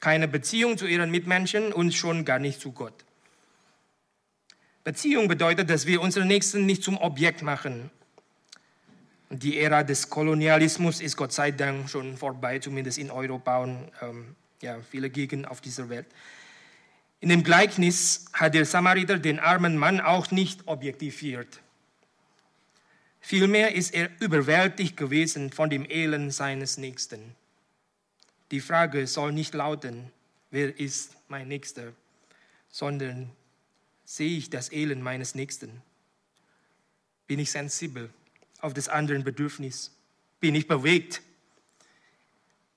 keine 0.00 0.28
Beziehung 0.28 0.78
zu 0.78 0.86
ihren 0.86 1.10
Mitmenschen 1.10 1.72
und 1.72 1.94
schon 1.94 2.24
gar 2.24 2.38
nicht 2.38 2.60
zu 2.60 2.72
Gott. 2.72 3.04
Beziehung 4.84 5.28
bedeutet, 5.28 5.68
dass 5.68 5.86
wir 5.86 6.00
unsere 6.00 6.24
Nächsten 6.24 6.64
nicht 6.64 6.82
zum 6.82 6.96
Objekt 6.96 7.42
machen. 7.42 7.90
Die 9.30 9.58
Ära 9.58 9.82
des 9.82 10.08
Kolonialismus 10.08 11.02
ist 11.02 11.16
Gott 11.16 11.32
sei 11.32 11.50
Dank 11.50 11.90
schon 11.90 12.16
vorbei, 12.16 12.60
zumindest 12.60 12.96
in 12.96 13.10
Europa 13.10 13.58
und 13.58 13.90
ähm, 14.00 14.34
ja, 14.62 14.78
viele 14.90 15.10
Gegenden 15.10 15.44
auf 15.44 15.60
dieser 15.60 15.90
Welt. 15.90 16.06
In 17.20 17.28
dem 17.28 17.42
Gleichnis 17.42 18.24
hat 18.32 18.54
der 18.54 18.64
Samariter 18.64 19.18
den 19.18 19.38
armen 19.38 19.76
Mann 19.76 20.00
auch 20.00 20.30
nicht 20.30 20.66
objektiviert. 20.66 21.60
Vielmehr 23.20 23.74
ist 23.74 23.92
er 23.92 24.08
überwältigt 24.20 24.96
gewesen 24.96 25.52
von 25.52 25.68
dem 25.68 25.84
Elend 25.90 26.32
seines 26.32 26.78
Nächsten. 26.78 27.34
Die 28.50 28.60
Frage 28.60 29.06
soll 29.06 29.32
nicht 29.32 29.52
lauten, 29.52 30.10
wer 30.50 30.78
ist 30.80 31.16
mein 31.28 31.48
Nächster, 31.48 31.92
sondern 32.70 33.30
sehe 34.06 34.38
ich 34.38 34.48
das 34.48 34.72
Elend 34.72 35.02
meines 35.02 35.34
Nächsten? 35.34 35.82
Bin 37.26 37.40
ich 37.40 37.50
sensibel 37.50 38.08
auf 38.60 38.74
das 38.74 38.88
andere 38.88 39.20
Bedürfnis? 39.20 39.96
Bin 40.40 40.54
ich 40.54 40.68
bewegt? 40.68 41.22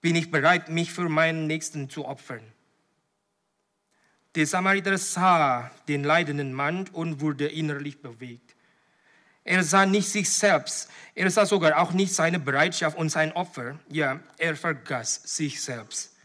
Bin 0.02 0.16
ich 0.16 0.32
bereit, 0.32 0.70
mich 0.70 0.92
für 0.92 1.10
meinen 1.10 1.48
Nächsten 1.48 1.90
zu 1.90 2.06
opfern? 2.06 2.42
Der 4.36 4.48
Samariter 4.48 4.98
sah 4.98 5.70
den 5.88 6.04
leidenden 6.04 6.54
Mann 6.54 6.88
und 6.94 7.20
wurde 7.20 7.48
innerlich 7.48 8.02
bewegt. 8.02 8.56
Er 9.44 9.64
sah 9.64 9.86
nicht 9.86 10.08
sich 10.08 10.30
selbst, 10.30 10.90
er 11.16 11.30
sah 11.30 11.46
sogar 11.46 11.80
auch 11.80 11.94
nicht 11.94 12.14
seine 12.14 12.40
Bereitschaft 12.40 12.98
und 12.98 13.10
sein 13.10 13.32
Opfer. 13.34 13.80
Ja, 13.90 14.20
er 14.38 14.56
vergaß 14.56 15.22
sich 15.24 15.62
selbst. 15.62 16.16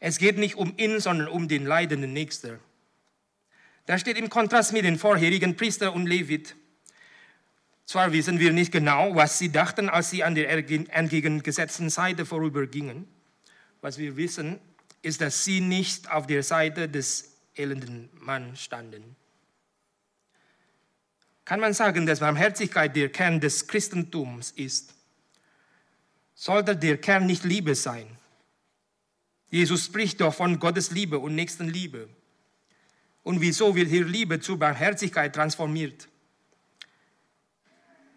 Es 0.00 0.18
geht 0.18 0.38
nicht 0.38 0.56
um 0.56 0.72
ihn, 0.78 0.98
sondern 1.00 1.28
um 1.28 1.48
den 1.48 1.66
leidenden 1.66 2.12
Nächsten. 2.12 2.58
Das 3.84 4.00
steht 4.00 4.16
im 4.16 4.30
Kontrast 4.30 4.72
mit 4.72 4.84
den 4.84 4.98
vorherigen 4.98 5.56
Priester 5.56 5.92
und 5.92 6.06
Levit. 6.06 6.56
Zwar 7.90 8.12
wissen 8.12 8.38
wir 8.38 8.52
nicht 8.52 8.70
genau, 8.70 9.16
was 9.16 9.36
sie 9.36 9.50
dachten, 9.50 9.88
als 9.88 10.10
sie 10.10 10.22
an 10.22 10.36
der 10.36 10.48
entgegengesetzten 10.48 11.90
Seite 11.90 12.24
vorübergingen. 12.24 13.08
Was 13.80 13.98
wir 13.98 14.16
wissen, 14.16 14.60
ist, 15.02 15.20
dass 15.20 15.42
sie 15.42 15.60
nicht 15.60 16.08
auf 16.08 16.28
der 16.28 16.44
Seite 16.44 16.88
des 16.88 17.32
elenden 17.56 18.08
Mannes 18.12 18.62
standen. 18.62 19.16
Kann 21.44 21.58
man 21.58 21.74
sagen, 21.74 22.06
dass 22.06 22.20
Barmherzigkeit 22.20 22.94
der 22.94 23.08
Kern 23.08 23.40
des 23.40 23.66
Christentums 23.66 24.52
ist? 24.52 24.94
Sollte 26.36 26.76
der 26.76 26.96
Kern 26.96 27.26
nicht 27.26 27.42
Liebe 27.42 27.74
sein? 27.74 28.06
Jesus 29.50 29.86
spricht 29.86 30.20
doch 30.20 30.32
von 30.32 30.60
Gottes 30.60 30.92
Liebe 30.92 31.18
und 31.18 31.34
Nächstenliebe. 31.34 32.08
Und 33.24 33.40
wieso 33.40 33.74
wird 33.74 33.88
hier 33.88 34.04
Liebe 34.04 34.38
zu 34.38 34.56
Barmherzigkeit 34.56 35.34
transformiert? 35.34 36.06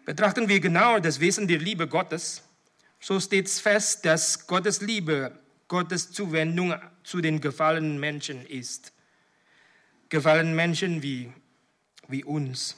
Betrachten 0.04 0.48
wir 0.48 0.60
genauer 0.60 1.00
das 1.00 1.18
Wesen 1.18 1.48
der 1.48 1.58
Liebe 1.58 1.88
Gottes, 1.88 2.42
so 3.00 3.18
steht 3.20 3.46
es 3.46 3.58
fest, 3.58 4.04
dass 4.04 4.46
Gottes 4.46 4.82
Liebe, 4.82 5.38
Gottes 5.66 6.12
Zuwendung 6.12 6.74
zu 7.02 7.22
den 7.22 7.40
gefallenen 7.40 7.98
Menschen 7.98 8.44
ist. 8.44 8.92
Gefallenen 10.10 10.54
Menschen 10.54 11.02
wie, 11.02 11.32
wie 12.08 12.22
uns. 12.22 12.76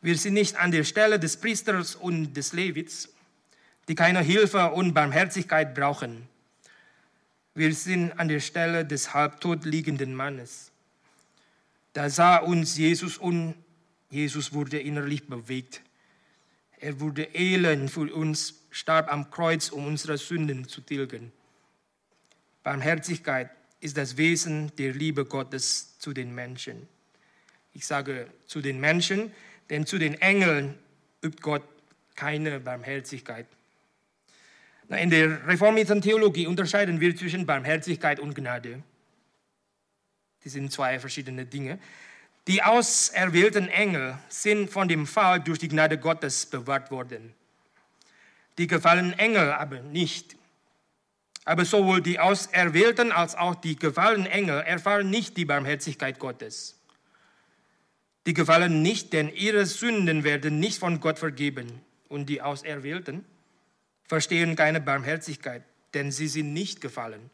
Wir 0.00 0.16
sind 0.16 0.34
nicht 0.34 0.56
an 0.56 0.70
der 0.70 0.84
Stelle 0.84 1.18
des 1.18 1.36
Priesters 1.36 1.96
und 1.96 2.34
des 2.34 2.52
Levits, 2.52 3.08
die 3.88 3.96
keine 3.96 4.20
Hilfe 4.20 4.70
und 4.70 4.94
Barmherzigkeit 4.94 5.74
brauchen. 5.74 6.28
Wir 7.54 7.74
sind 7.74 8.12
an 8.12 8.28
der 8.28 8.38
Stelle 8.38 8.84
des 8.84 9.14
halbtot 9.14 9.64
liegenden 9.64 10.14
Mannes. 10.14 10.70
Da 11.92 12.08
sah 12.08 12.36
uns 12.36 12.76
Jesus 12.76 13.18
und 13.18 13.54
Jesus 14.10 14.52
wurde 14.52 14.78
innerlich 14.78 15.26
bewegt. 15.26 15.82
Er 16.80 17.00
wurde 17.00 17.24
elend 17.34 17.90
für 17.90 18.12
uns, 18.14 18.54
starb 18.70 19.10
am 19.12 19.30
Kreuz, 19.30 19.70
um 19.70 19.86
unsere 19.86 20.18
Sünden 20.18 20.68
zu 20.68 20.80
tilgen. 20.80 21.32
Barmherzigkeit 22.62 23.50
ist 23.80 23.96
das 23.96 24.16
Wesen 24.16 24.72
der 24.76 24.92
Liebe 24.92 25.24
Gottes 25.24 25.98
zu 25.98 26.12
den 26.12 26.34
Menschen. 26.34 26.88
Ich 27.72 27.86
sage 27.86 28.28
zu 28.46 28.60
den 28.60 28.80
Menschen, 28.80 29.32
denn 29.70 29.86
zu 29.86 29.98
den 29.98 30.14
Engeln 30.14 30.74
übt 31.22 31.40
Gott 31.42 31.62
keine 32.14 32.60
Barmherzigkeit. 32.60 33.46
In 34.88 35.10
der 35.10 35.46
reformierten 35.46 36.00
Theologie 36.00 36.46
unterscheiden 36.46 37.00
wir 37.00 37.14
zwischen 37.14 37.44
Barmherzigkeit 37.44 38.20
und 38.20 38.34
Gnade. 38.34 38.82
Die 40.44 40.48
sind 40.48 40.72
zwei 40.72 40.98
verschiedene 40.98 41.44
Dinge. 41.44 41.78
Die 42.48 42.62
auserwählten 42.62 43.68
Engel 43.68 44.18
sind 44.30 44.70
von 44.70 44.88
dem 44.88 45.06
Fall 45.06 45.38
durch 45.38 45.58
die 45.58 45.68
Gnade 45.68 45.98
Gottes 45.98 46.46
bewahrt 46.46 46.90
worden. 46.90 47.34
Die 48.56 48.66
gefallenen 48.66 49.12
Engel 49.18 49.52
aber 49.52 49.80
nicht. 49.80 50.34
Aber 51.44 51.66
sowohl 51.66 52.00
die 52.00 52.18
Auserwählten 52.18 53.12
als 53.12 53.34
auch 53.34 53.54
die 53.54 53.76
gefallenen 53.76 54.26
Engel 54.26 54.62
erfahren 54.62 55.10
nicht 55.10 55.36
die 55.36 55.44
Barmherzigkeit 55.44 56.18
Gottes. 56.18 56.80
Die 58.26 58.32
gefallen 58.32 58.80
nicht, 58.80 59.12
denn 59.12 59.28
ihre 59.28 59.66
Sünden 59.66 60.24
werden 60.24 60.58
nicht 60.58 60.78
von 60.78 61.00
Gott 61.00 61.18
vergeben. 61.18 61.82
Und 62.08 62.30
die 62.30 62.40
Auserwählten 62.40 63.26
verstehen 64.04 64.56
keine 64.56 64.80
Barmherzigkeit, 64.80 65.64
denn 65.92 66.10
sie 66.10 66.28
sind 66.28 66.54
nicht 66.54 66.80
gefallen. 66.80 67.28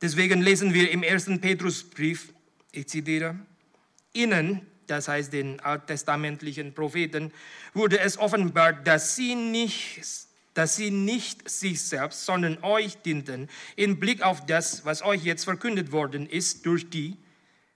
Deswegen 0.00 0.40
lesen 0.40 0.72
wir 0.72 0.90
im 0.90 1.02
ersten 1.02 1.42
Petrusbrief, 1.42 2.32
ich 2.76 2.88
zitiere, 2.88 3.36
ihnen, 4.12 4.66
das 4.86 5.08
heißt 5.08 5.32
den 5.32 5.60
alttestamentlichen 5.60 6.74
Propheten, 6.74 7.32
wurde 7.72 7.98
es 8.00 8.18
offenbart, 8.18 8.86
dass 8.86 9.16
sie 9.16 9.34
nicht, 9.34 10.00
dass 10.54 10.76
sie 10.76 10.90
nicht 10.90 11.48
sich 11.48 11.82
selbst, 11.82 12.24
sondern 12.24 12.62
euch 12.62 12.96
dienten, 12.98 13.48
im 13.76 13.98
Blick 13.98 14.22
auf 14.22 14.46
das, 14.46 14.84
was 14.84 15.02
euch 15.02 15.24
jetzt 15.24 15.44
verkündet 15.44 15.92
worden 15.92 16.28
ist 16.28 16.66
durch 16.66 16.88
die, 16.90 17.16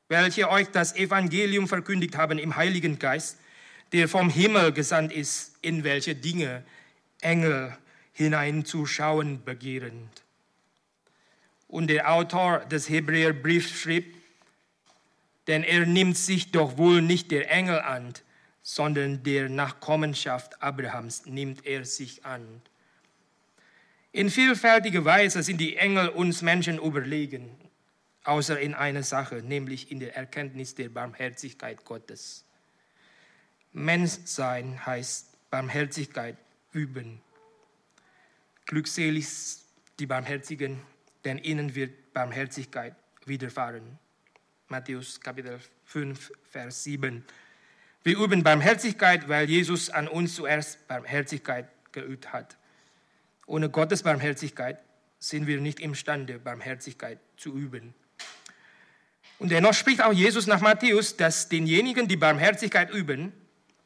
welche 0.09 0.49
euch 0.49 0.69
das 0.69 0.95
Evangelium 0.97 1.69
verkündigt 1.69 2.17
haben 2.17 2.39
im 2.39 2.57
Heiligen 2.57 2.99
Geist, 2.99 3.39
der 3.93 4.09
vom 4.09 4.31
Himmel 4.31 4.73
gesandt 4.73 5.13
ist, 5.13 5.57
in 5.63 5.85
welche 5.85 6.15
Dinge 6.15 6.65
Engel 7.21 7.77
hineinzuschauen 8.13 9.45
begehren. 9.45 10.09
Und 11.69 11.89
der 11.89 12.11
Autor 12.13 12.61
des 12.61 12.89
Hebräerbriefs 12.89 13.71
schrieb, 13.71 14.17
denn 15.49 15.65
er 15.65 15.87
nimmt 15.87 16.17
sich 16.17 16.53
doch 16.53 16.79
wohl 16.79 17.03
nicht 17.03 17.31
der 17.33 17.51
Engel 17.51 17.81
an, 17.81 18.15
sondern 18.63 19.23
der 19.25 19.49
Nachkommenschaft 19.49 20.63
Abrahams 20.63 21.27
nimmt 21.27 21.67
er 21.67 21.85
sich 21.85 22.25
an. 22.25 22.63
In 24.13 24.31
vielfältiger 24.31 25.05
Weise 25.05 25.43
sind 25.43 25.59
die 25.59 25.77
Engel 25.77 26.09
uns 26.09 26.43
Menschen 26.43 26.79
überlegen 26.79 27.51
außer 28.29 28.61
in 28.61 28.75
einer 28.75 29.03
Sache, 29.03 29.37
nämlich 29.37 29.91
in 29.91 30.01
der 30.01 30.15
Erkenntnis 30.15 30.75
der 30.75 30.91
Barmherzigkeit 30.91 31.83
Gottes. 31.87 32.45
Menschsein 33.73 34.85
heißt 34.85 35.51
Barmherzigkeit 35.51 36.37
üben. 36.73 37.23
Glückselig 38.67 39.27
die 39.99 40.07
Barmherzigen, 40.07 40.79
denn 41.25 41.39
ihnen 41.39 41.75
wird 41.75 42.13
Barmherzigkeit 42.13 42.95
widerfahren. 43.25 43.99
Matthäus 44.70 45.18
Kapitel 45.18 45.59
5, 45.87 46.31
Vers 46.50 46.85
7. 46.85 47.24
Wir 48.04 48.18
üben 48.18 48.42
Barmherzigkeit, 48.42 49.26
weil 49.26 49.48
Jesus 49.48 49.88
an 49.88 50.09
uns 50.09 50.35
zuerst 50.35 50.87
Barmherzigkeit 50.87 51.68
geübt 51.92 52.35
hat. 52.35 52.59
Ohne 53.46 53.70
Gottes 53.70 54.02
Barmherzigkeit 54.02 54.78
sind 55.18 55.46
wir 55.46 55.59
nicht 55.62 55.81
imstande, 55.81 56.38
Barmherzigkeit 56.38 57.18
zu 57.38 57.54
üben. 57.54 57.94
Und 59.38 59.50
dennoch 59.52 59.72
spricht 59.72 60.02
auch 60.02 60.12
Jesus 60.12 60.46
nach 60.46 60.61
Matthäus, 60.61 61.16
dass 61.16 61.48
denjenigen, 61.48 62.07
die 62.07 62.18
Barmherzigkeit 62.18 62.90
üben, 62.90 63.33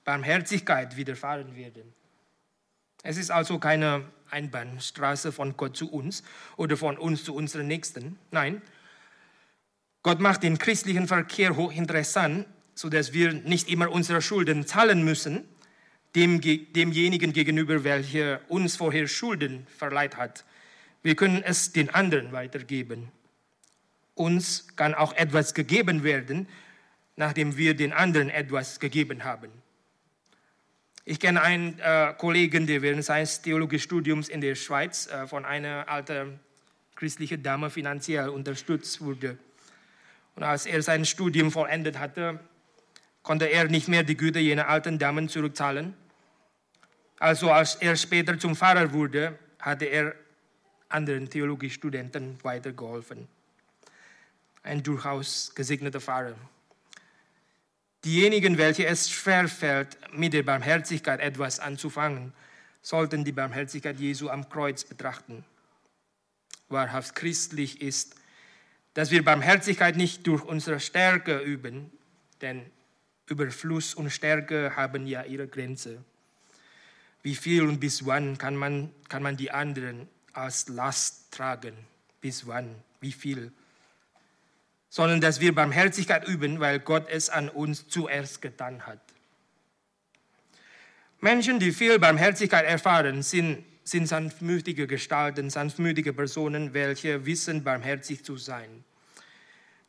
Barmherzigkeit 0.04 0.96
widerfahren 0.96 1.54
werden. 1.54 1.94
Es 3.04 3.18
ist 3.18 3.30
also 3.30 3.60
keine 3.60 4.04
Einbahnstraße 4.30 5.30
von 5.30 5.56
Gott 5.56 5.76
zu 5.76 5.92
uns 5.92 6.24
oder 6.56 6.76
von 6.76 6.98
uns 6.98 7.22
zu 7.22 7.36
unseren 7.36 7.68
Nächsten. 7.68 8.18
Nein, 8.32 8.62
Gott 10.02 10.20
macht 10.20 10.42
den 10.42 10.58
christlichen 10.58 11.06
Verkehr 11.06 11.56
hochinteressant, 11.56 12.46
sodass 12.74 13.12
wir 13.12 13.32
nicht 13.32 13.68
immer 13.68 13.90
unsere 13.90 14.22
Schulden 14.22 14.66
zahlen 14.66 15.04
müssen, 15.04 15.44
dem, 16.14 16.40
demjenigen 16.40 17.32
gegenüber, 17.32 17.84
welcher 17.84 18.40
uns 18.48 18.76
vorher 18.76 19.06
Schulden 19.06 19.66
verleiht 19.78 20.16
hat. 20.16 20.44
Wir 21.02 21.16
können 21.16 21.42
es 21.42 21.72
den 21.72 21.90
anderen 21.90 22.32
weitergeben 22.32 23.10
uns 24.14 24.66
kann 24.76 24.94
auch 24.94 25.14
etwas 25.14 25.54
gegeben 25.54 26.04
werden, 26.04 26.48
nachdem 27.16 27.56
wir 27.56 27.74
den 27.74 27.92
anderen 27.92 28.30
etwas 28.30 28.80
gegeben 28.80 29.24
haben. 29.24 29.50
Ich 31.04 31.18
kenne 31.18 31.42
einen 31.42 31.78
äh, 31.80 32.14
Kollegen, 32.16 32.66
der 32.66 32.80
während 32.80 33.04
seines 33.04 33.42
Theologiestudiums 33.42 34.28
in 34.28 34.40
der 34.40 34.54
Schweiz 34.54 35.08
äh, 35.08 35.26
von 35.26 35.44
einer 35.44 35.88
alten 35.88 36.38
christlichen 36.94 37.42
Dame 37.42 37.70
finanziell 37.70 38.28
unterstützt 38.28 39.00
wurde. 39.00 39.36
Und 40.34 40.42
als 40.42 40.66
er 40.66 40.82
sein 40.82 41.04
Studium 41.04 41.50
vollendet 41.50 41.98
hatte, 41.98 42.40
konnte 43.22 43.46
er 43.46 43.68
nicht 43.68 43.88
mehr 43.88 44.02
die 44.02 44.16
Güter 44.16 44.40
jener 44.40 44.68
alten 44.68 44.98
Damen 44.98 45.28
zurückzahlen. 45.28 45.94
Also 47.18 47.50
als 47.50 47.76
er 47.76 47.96
später 47.96 48.38
zum 48.38 48.56
Pfarrer 48.56 48.92
wurde, 48.92 49.38
hatte 49.60 49.84
er 49.84 50.14
anderen 50.88 51.30
Theologiestudenten 51.30 52.38
weitergeholfen. 52.42 53.28
Ein 54.62 54.82
durchaus 54.82 55.54
gesegneter 55.54 56.00
Pfarrer. 56.00 56.34
Diejenigen, 58.04 58.58
welche 58.58 58.86
es 58.86 59.10
schwerfällt, 59.10 59.96
mit 60.12 60.32
der 60.32 60.42
Barmherzigkeit 60.42 61.20
etwas 61.20 61.60
anzufangen, 61.60 62.32
sollten 62.80 63.24
die 63.24 63.32
Barmherzigkeit 63.32 63.98
Jesu 64.00 64.28
am 64.28 64.48
Kreuz 64.48 64.82
betrachten. 64.82 65.44
Wahrhaft 66.68 67.14
christlich 67.14 67.80
ist, 67.80 68.16
dass 68.94 69.10
wir 69.10 69.24
Barmherzigkeit 69.24 69.96
nicht 69.96 70.26
durch 70.26 70.44
unsere 70.44 70.80
Stärke 70.80 71.38
üben, 71.38 71.90
denn 72.40 72.64
Überfluss 73.26 73.94
und 73.94 74.10
Stärke 74.10 74.76
haben 74.76 75.06
ja 75.06 75.22
ihre 75.24 75.48
Grenze. 75.48 76.04
Wie 77.22 77.34
viel 77.34 77.62
und 77.62 77.80
bis 77.80 78.04
wann 78.04 78.36
kann 78.36 78.56
man, 78.56 78.90
kann 79.08 79.22
man 79.22 79.36
die 79.36 79.50
anderen 79.50 80.08
als 80.32 80.68
Last 80.68 81.32
tragen? 81.32 81.74
Bis 82.20 82.46
wann? 82.46 82.74
Wie 83.00 83.12
viel? 83.12 83.52
sondern 84.92 85.22
dass 85.22 85.40
wir 85.40 85.54
Barmherzigkeit 85.54 86.28
üben, 86.28 86.60
weil 86.60 86.78
Gott 86.78 87.08
es 87.08 87.30
an 87.30 87.48
uns 87.48 87.88
zuerst 87.88 88.42
getan 88.42 88.86
hat. 88.86 89.00
Menschen, 91.18 91.58
die 91.58 91.72
viel 91.72 91.98
Barmherzigkeit 91.98 92.66
erfahren, 92.66 93.22
sind, 93.22 93.64
sind 93.92 94.08
sanftmütige 94.08 94.88
Gestalten, 94.88 95.50
sanftmütige 95.50 96.12
Personen, 96.12 96.74
welche 96.74 97.24
wissen, 97.24 97.62
barmherzig 97.62 98.24
zu 98.24 98.36
sein. 98.36 98.84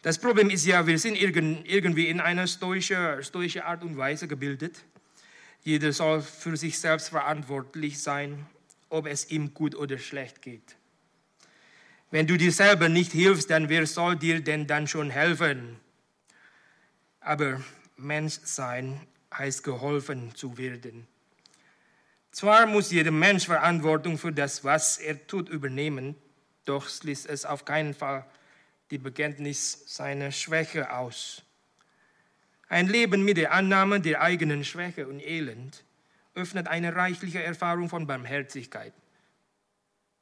Das 0.03 0.19
Problem 0.19 0.49
ist 0.49 0.65
ja, 0.65 0.85
wir 0.85 0.99
sind 0.99 1.15
irgendwie 1.15 2.07
in 2.07 2.19
einer 2.19 2.45
stoischen, 2.45 3.23
stoischen 3.23 3.61
Art 3.61 3.83
und 3.83 3.97
Weise 3.97 4.27
gebildet. 4.27 4.83
Jeder 5.63 5.93
soll 5.93 6.21
für 6.21 6.57
sich 6.57 6.77
selbst 6.77 7.09
verantwortlich 7.09 8.01
sein, 8.01 8.45
ob 8.89 9.07
es 9.07 9.31
ihm 9.31 9.53
gut 9.53 9.73
oder 9.75 9.97
schlecht 9.97 10.41
geht. 10.41 10.75
Wenn 12.11 12.27
du 12.27 12.37
dir 12.37 12.51
selber 12.51 12.89
nicht 12.89 13.13
hilfst, 13.13 13.49
dann 13.49 13.69
wer 13.69 13.87
soll 13.87 14.17
dir 14.17 14.41
denn 14.41 14.67
dann 14.67 14.87
schon 14.87 15.09
helfen? 15.09 15.77
Aber 17.21 17.63
Mensch 17.95 18.39
sein 18.43 18.99
heißt 19.33 19.63
geholfen 19.63 20.35
zu 20.35 20.57
werden. 20.57 21.07
Zwar 22.33 22.65
muss 22.65 22.89
jeder 22.89 23.11
Mensch 23.11 23.45
Verantwortung 23.45 24.17
für 24.17 24.33
das, 24.33 24.63
was 24.63 24.97
er 24.97 25.27
tut, 25.27 25.49
übernehmen, 25.49 26.15
doch 26.65 26.89
schließt 26.89 27.29
es 27.29 27.45
auf 27.45 27.63
keinen 27.63 27.93
Fall 27.93 28.25
die 28.89 28.97
Bekenntnis 28.97 29.83
seiner 29.85 30.31
Schwäche 30.31 30.91
aus. 30.91 31.43
Ein 32.69 32.87
Leben 32.87 33.23
mit 33.23 33.37
der 33.37 33.53
Annahme 33.53 34.01
der 34.01 34.21
eigenen 34.21 34.63
Schwäche 34.63 35.07
und 35.07 35.19
Elend 35.19 35.83
öffnet 36.33 36.67
eine 36.67 36.95
reichliche 36.95 37.43
Erfahrung 37.43 37.87
von 37.87 38.07
Barmherzigkeit. 38.07 38.93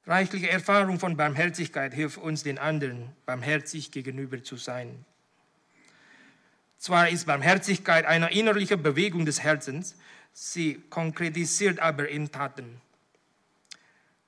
Reichliche 0.06 0.50
Erfahrung 0.50 1.00
von 1.00 1.16
Barmherzigkeit 1.16 1.94
hilft 1.94 2.18
uns, 2.18 2.44
den 2.44 2.60
anderen 2.60 3.16
barmherzig 3.26 3.90
gegenüber 3.90 4.44
zu 4.44 4.58
sein. 4.58 5.06
Zwar 6.78 7.08
ist 7.08 7.26
Barmherzigkeit 7.26 8.06
eine 8.06 8.34
innerliche 8.34 8.76
Bewegung 8.76 9.26
des 9.26 9.42
Herzens, 9.42 9.96
sie 10.34 10.82
konkretisiert 10.90 11.80
aber 11.80 12.10
in 12.10 12.32
Taten. 12.32 12.82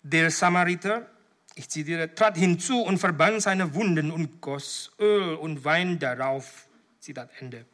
Der 0.02 0.30
Samariter, 0.32 1.08
ich 1.56 1.70
zitiere, 1.70 2.14
trat 2.14 2.38
hinzu 2.38 2.82
und 2.82 2.98
verband 2.98 3.42
seine 3.42 3.74
Wunden 3.74 4.12
und 4.12 4.42
goss 4.42 4.92
Öl 5.00 5.36
und 5.36 5.64
Wein 5.64 6.00
darauf. 6.00 6.68
Zitat 7.00 7.30
Ende. 7.40 7.66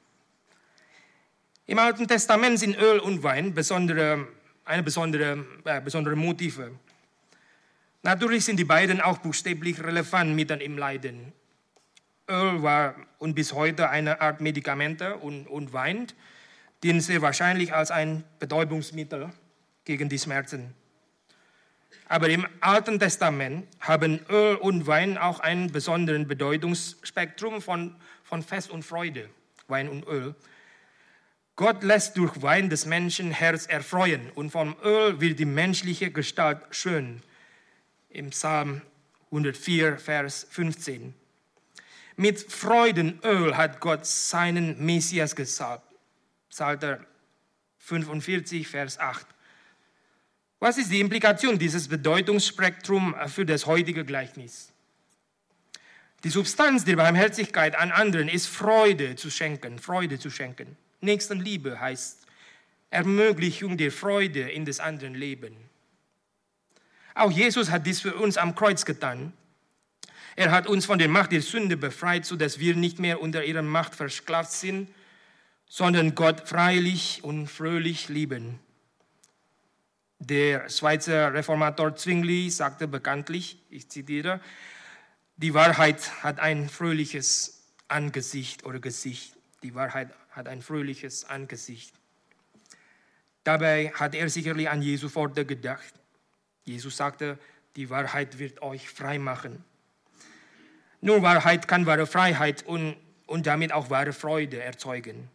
Im 1.65 1.77
Alten 1.77 2.07
Testament 2.07 2.59
sind 2.59 2.77
Öl 2.77 2.99
und 2.99 3.21
Wein 3.21 3.53
besondere, 3.53 4.27
eine 4.65 4.83
besondere, 4.83 5.45
äh, 5.65 5.81
besondere 5.81 6.15
Motive. 6.15 6.71
Natürlich 8.01 8.45
sind 8.45 8.57
die 8.57 8.65
beiden 8.65 9.01
auch 9.01 9.19
buchstäblich 9.19 9.83
relevant 9.83 10.35
mitten 10.35 10.61
im 10.61 10.77
Leiden. 10.77 11.33
Öl 12.29 12.63
war 12.63 12.95
und 13.17 13.35
bis 13.35 13.53
heute 13.53 13.89
eine 13.89 14.21
Art 14.21 14.41
Medikamente 14.41 15.17
und, 15.17 15.47
und 15.47 15.73
Wein 15.73 16.07
dienen 16.83 17.01
sehr 17.01 17.21
wahrscheinlich 17.21 17.73
als 17.73 17.91
ein 17.91 18.23
Betäubungsmittel 18.39 19.29
gegen 19.85 20.09
die 20.09 20.19
Schmerzen. 20.19 20.73
Aber 22.07 22.29
im 22.29 22.47
Alten 22.59 22.99
Testament 22.99 23.67
haben 23.79 24.19
Öl 24.29 24.55
und 24.55 24.87
Wein 24.87 25.17
auch 25.17 25.39
einen 25.39 25.71
besonderen 25.71 26.27
Bedeutungsspektrum 26.27 27.61
von, 27.61 27.95
von 28.23 28.41
Fest 28.41 28.71
und 28.71 28.83
Freude, 28.83 29.29
Wein 29.67 29.89
und 29.89 30.07
Öl. 30.07 30.35
Gott 31.55 31.83
lässt 31.83 32.17
durch 32.17 32.41
Wein 32.41 32.69
das 32.69 32.85
Menschenherz 32.85 33.67
erfreuen 33.67 34.31
und 34.33 34.49
vom 34.49 34.75
Öl 34.83 35.19
wird 35.21 35.39
die 35.39 35.45
menschliche 35.45 36.09
Gestalt 36.09 36.61
schön 36.71 37.21
im 38.09 38.31
Psalm 38.31 38.81
104, 39.25 39.97
Vers 39.97 40.47
15. 40.49 41.13
Mit 42.15 42.39
Freudenöl 42.39 43.55
hat 43.55 43.79
Gott 43.79 44.05
seinen 44.05 44.83
Messias 44.83 45.35
gesalbt. 45.35 45.88
Psalter 46.49 47.05
45, 47.79 48.67
Vers 48.67 48.99
8. 48.99 49.25
Was 50.59 50.77
ist 50.77 50.91
die 50.91 50.99
Implikation 50.99 51.57
dieses 51.57 51.87
Bedeutungsspektrums 51.87 53.31
für 53.31 53.45
das 53.45 53.65
heutige 53.65 54.03
Gleichnis? 54.03 54.73
Die 56.23 56.29
Substanz 56.29 56.83
der 56.83 56.97
Barmherzigkeit 56.97 57.77
an 57.77 57.91
anderen 57.91 58.27
ist 58.27 58.47
Freude 58.47 59.15
zu 59.15 59.29
schenken, 59.29 59.79
Freude 59.79 60.19
zu 60.19 60.29
schenken. 60.29 60.75
Nächstenliebe 60.99 61.79
heißt 61.79 62.25
Ermöglichung 62.89 63.77
der 63.77 63.91
Freude 63.91 64.49
in 64.49 64.65
des 64.65 64.81
anderen 64.81 65.15
Leben. 65.15 65.55
Auch 67.13 67.31
Jesus 67.31 67.69
hat 67.69 67.85
dies 67.85 68.01
für 68.01 68.15
uns 68.15 68.37
am 68.37 68.55
Kreuz 68.55 68.83
getan. 68.83 69.31
Er 70.35 70.51
hat 70.51 70.67
uns 70.67 70.85
von 70.85 70.99
der 70.99 71.07
Macht 71.07 71.31
der 71.31 71.41
Sünde 71.41 71.77
befreit, 71.77 72.25
sodass 72.25 72.59
wir 72.59 72.75
nicht 72.75 72.99
mehr 72.99 73.21
unter 73.21 73.43
ihrer 73.45 73.61
Macht 73.61 73.95
versklavt 73.95 74.51
sind, 74.51 74.89
sondern 75.69 76.15
Gott 76.15 76.49
freilich 76.49 77.23
und 77.23 77.47
fröhlich 77.47 78.09
lieben. 78.09 78.59
Der 80.17 80.67
Schweizer 80.69 81.33
Reformator 81.33 81.95
Zwingli 81.95 82.49
sagte 82.49 82.87
bekanntlich, 82.87 83.61
ich 83.69 83.87
zitiere, 83.87 84.41
die 85.37 85.53
Wahrheit 85.53 86.23
hat 86.23 86.39
ein 86.39 86.67
fröhliches 86.67 87.63
Angesicht 87.87 88.65
oder 88.65 88.79
Gesicht. 88.79 89.37
Die 89.63 89.75
Wahrheit 89.75 90.09
hat 90.31 90.49
ein 90.49 90.61
fröhliches 90.61 91.23
Angesicht. 91.23 91.93
Dabei 93.45 93.91
hat 93.93 94.15
er 94.15 94.29
sicherlich 94.29 94.69
an 94.69 94.81
Jesu 94.81 95.13
Worte 95.15 95.45
gedacht. 95.45 95.93
Jesus 96.65 96.97
sagte, 96.97 97.39
die 97.75 97.89
Wahrheit 97.89 98.39
wird 98.39 98.61
euch 98.61 98.89
frei 98.89 99.19
machen. 99.19 99.63
Nur 100.99 101.21
Wahrheit 101.21 101.67
kann 101.67 101.85
wahre 101.85 102.07
Freiheit 102.07 102.65
und, 102.65 102.97
und 103.25 103.47
damit 103.47 103.71
auch 103.71 103.89
wahre 103.89 104.11
Freude 104.11 104.61
erzeugen. 104.61 105.29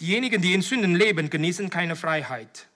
Diejenigen, 0.00 0.40
die 0.40 0.54
in 0.54 0.62
Sünden 0.62 0.94
leben, 0.94 1.28
genießen 1.28 1.70
keine 1.70 1.96
Freiheit. 1.96 2.68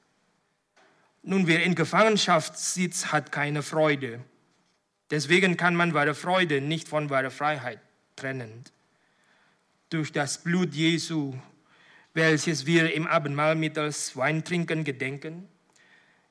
Nun, 1.23 1.47
wer 1.47 1.63
in 1.63 1.77
Gefangenschaft 1.77 2.59
sitzt, 2.59 3.13
hat 3.13 3.31
keine 3.31 3.63
Freude. 3.63 4.21
Deswegen 5.11 5.57
kann 5.57 5.77
man 5.77 5.95
wahre 5.95 6.15
Freude 6.15 6.61
nicht 6.61 6.89
von 6.89 7.11
wahrer 7.11 7.31
Freiheit 7.31 7.79
trennen. 8.17 8.65
Durch 9.91 10.11
das 10.11 10.43
Blut 10.43 10.75
Jesu, 10.75 11.35
welches 12.15 12.67
wir 12.67 12.93
im 12.93 13.07
Abendmahl 13.07 13.55
mittels 13.55 14.17
Weintrinken 14.17 14.85
gedenken, 14.85 15.49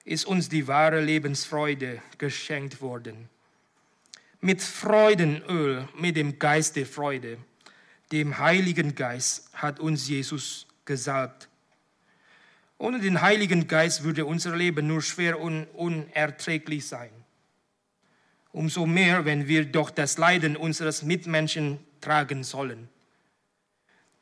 ist 0.03 0.25
uns 0.25 0.49
die 0.49 0.67
wahre 0.67 0.99
Lebensfreude 0.99 2.01
geschenkt 2.17 2.81
worden. 2.81 3.29
Mit 4.41 4.61
Freudenöl, 4.61 5.87
mit 5.95 6.17
dem 6.17 6.39
Geist 6.39 6.75
der 6.75 6.87
Freude, 6.87 7.37
dem 8.11 8.39
Heiligen 8.39 8.95
Geist 8.95 9.49
hat 9.53 9.79
uns 9.79 10.07
Jesus 10.09 10.67
gesalbt. 10.91 11.47
Ohne 12.77 12.99
den 12.99 13.21
Heiligen 13.21 13.69
Geist 13.69 14.03
würde 14.03 14.25
unser 14.25 14.57
Leben 14.57 14.87
nur 14.87 15.01
schwer 15.01 15.39
und 15.39 15.67
unerträglich 15.73 16.85
sein. 16.85 17.11
Umso 18.51 18.85
mehr, 18.85 19.23
wenn 19.23 19.47
wir 19.47 19.63
doch 19.63 19.89
das 19.89 20.17
Leiden 20.17 20.57
unseres 20.57 21.01
Mitmenschen 21.01 21.79
tragen 22.01 22.43
sollen. 22.43 22.89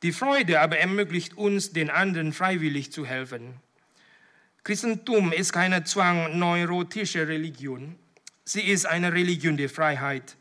Die 0.04 0.12
Freude 0.12 0.60
aber 0.60 0.78
ermöglicht 0.78 1.36
uns, 1.36 1.72
den 1.72 1.90
anderen 1.90 2.32
freiwillig 2.32 2.92
zu 2.92 3.04
helfen. 3.04 3.54
Christentum 4.62 5.32
ist 5.32 5.52
keine 5.52 5.82
zwangneurotische 5.82 7.26
Religion. 7.26 7.96
Sie 8.44 8.62
ist 8.62 8.86
eine 8.86 9.12
Religion 9.12 9.56
der 9.56 9.70
Freiheit, 9.70 10.36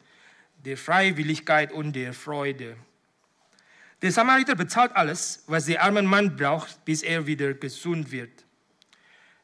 der 0.63 0.77
Freiwilligkeit 0.77 1.71
und 1.71 1.95
der 1.95 2.13
Freude. 2.13 2.77
Der 4.01 4.11
Samariter 4.11 4.55
bezahlt 4.55 4.95
alles, 4.95 5.43
was 5.47 5.65
der 5.65 5.83
arme 5.83 6.01
Mann 6.01 6.35
braucht, 6.35 6.85
bis 6.85 7.03
er 7.03 7.27
wieder 7.27 7.53
gesund 7.53 8.11
wird. 8.11 8.45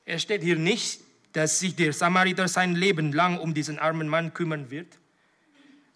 Es 0.06 0.22
steht 0.22 0.44
hier 0.44 0.58
nicht, 0.58 1.02
dass 1.34 1.60
sich 1.60 1.76
der 1.76 1.92
Samariter 1.92 2.48
sein 2.48 2.76
Leben 2.76 3.12
lang 3.12 3.38
um 3.38 3.54
diesen 3.54 3.80
armen 3.80 4.08
Mann 4.08 4.34
kümmern 4.34 4.72
wird. 4.72 4.98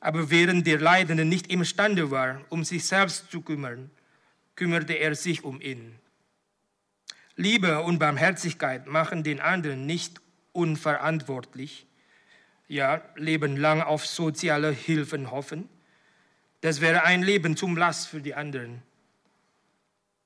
Aber 0.02 0.30
während 0.30 0.68
der 0.68 0.80
Leidende 0.80 1.24
nicht 1.24 1.48
imstande 1.48 2.12
war, 2.12 2.42
um 2.50 2.64
sich 2.66 2.86
selbst 2.86 3.32
zu 3.32 3.42
kümmern, 3.42 3.90
kümmerte 4.56 4.94
er 4.94 5.16
sich 5.16 5.44
um 5.44 5.62
ihn. 5.62 5.96
Liebe 7.38 7.82
und 7.82 8.00
Barmherzigkeit 8.00 8.88
machen 8.88 9.24
den 9.24 9.40
anderen 9.40 9.86
nicht 9.86 10.20
unverantwortlich, 10.52 11.88
ja, 12.68 13.02
Leben 13.16 13.56
lang 13.56 13.82
auf 13.82 14.06
soziale 14.06 14.72
Hilfen 14.72 15.32
hoffen. 15.32 15.70
Das 16.62 16.82
wäre 16.82 17.04
ein 17.04 17.24
Leben 17.24 17.56
zum 17.56 17.78
Last 17.78 18.08
für 18.08 18.22
die 18.22 18.36
anderen. 18.36 18.82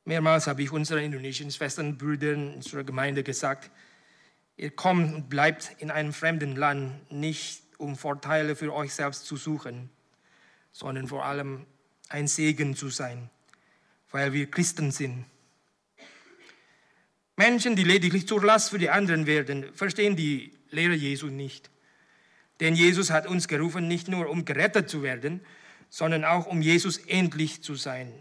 Mehrmals 0.05 0.47
habe 0.47 0.63
ich 0.63 0.71
unseren 0.71 1.03
indonesischen 1.03 1.51
Schwestern 1.51 1.89
und 1.89 1.97
Brüdern 1.97 2.55
unserer 2.55 2.83
Gemeinde 2.83 3.23
gesagt, 3.23 3.69
ihr 4.57 4.71
kommt 4.71 5.13
und 5.13 5.29
bleibt 5.29 5.75
in 5.77 5.91
einem 5.91 6.11
fremden 6.11 6.55
Land 6.55 7.11
nicht, 7.11 7.61
um 7.77 7.95
Vorteile 7.95 8.55
für 8.55 8.73
euch 8.73 8.93
selbst 8.93 9.25
zu 9.25 9.37
suchen, 9.37 9.89
sondern 10.71 11.07
vor 11.07 11.25
allem 11.25 11.65
ein 12.09 12.27
Segen 12.27 12.75
zu 12.75 12.89
sein, 12.89 13.29
weil 14.11 14.33
wir 14.33 14.49
Christen 14.49 14.91
sind. 14.91 15.25
Menschen, 17.35 17.75
die 17.75 17.83
lediglich 17.83 18.27
zur 18.27 18.43
Last 18.43 18.71
für 18.71 18.77
die 18.77 18.89
anderen 18.89 19.25
werden, 19.25 19.73
verstehen 19.73 20.15
die 20.15 20.51
Lehre 20.69 20.93
Jesu 20.93 21.27
nicht. 21.27 21.69
Denn 22.59 22.75
Jesus 22.75 23.09
hat 23.09 23.27
uns 23.27 23.47
gerufen, 23.47 23.87
nicht 23.87 24.07
nur 24.07 24.29
um 24.29 24.45
gerettet 24.45 24.89
zu 24.89 25.01
werden, 25.01 25.41
sondern 25.93 26.25
auch 26.25 26.47
um 26.47 26.63
Jesus 26.63 26.97
endlich 26.97 27.61
zu 27.61 27.75
sein, 27.75 28.11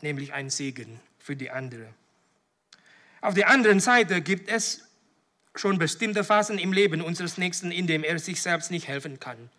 nämlich 0.00 0.32
ein 0.32 0.50
Segen 0.50 0.98
für 1.20 1.36
die 1.36 1.50
andere. 1.50 1.86
Auf 3.20 3.34
der 3.34 3.48
anderen 3.48 3.78
Seite 3.78 4.22
gibt 4.22 4.48
es 4.48 4.82
schon 5.54 5.78
bestimmte 5.78 6.24
Phasen 6.24 6.58
im 6.58 6.72
Leben 6.72 7.00
unseres 7.00 7.38
Nächsten, 7.38 7.70
in 7.70 7.86
dem 7.86 8.02
er 8.02 8.18
sich 8.18 8.42
selbst 8.42 8.72
nicht 8.72 8.88
helfen 8.88 9.20
kann, 9.20 9.50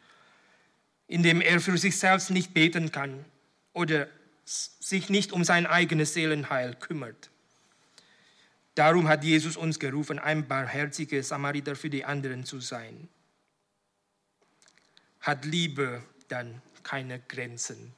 in 1.08 1.24
dem 1.24 1.40
er 1.40 1.62
für 1.62 1.78
sich 1.78 1.98
selbst 1.98 2.32
nicht 2.32 2.54
beten 2.54 2.92
kann 2.92 3.24
oder 3.72 4.10
sich 4.44 5.08
nicht 5.08 5.32
um 5.32 5.46
sein 5.46 5.66
eigenes 5.66 6.14
Seelenheil 6.14 6.76
kümmert. 6.76 7.30
Darum 8.76 9.08
hat 9.08 9.24
Jesus 9.24 9.56
uns 9.56 9.80
gerufen, 9.80 10.20
ein 10.20 10.50
barmherziger 10.50 11.24
Samariter 11.24 11.78
für 11.78 11.90
die 11.90 12.04
anderen 12.04 12.44
zu 12.44 12.60
sein. 12.60 13.08
Hat 15.22 15.46
Liebe 15.46 16.04
dann 16.28 16.62
keine 16.84 17.20
Grenzen? 17.20 17.94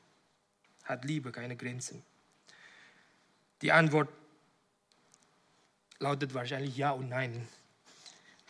Hat 0.84 1.06
Liebe 1.06 1.32
keine 1.32 1.56
Grenzen? 1.56 2.04
Die 3.62 3.71
Antwort 3.71 4.10
lautet 6.00 6.34
wahrscheinlich 6.34 6.78
ja 6.78 6.91
und 6.91 7.10
nein. 7.10 7.48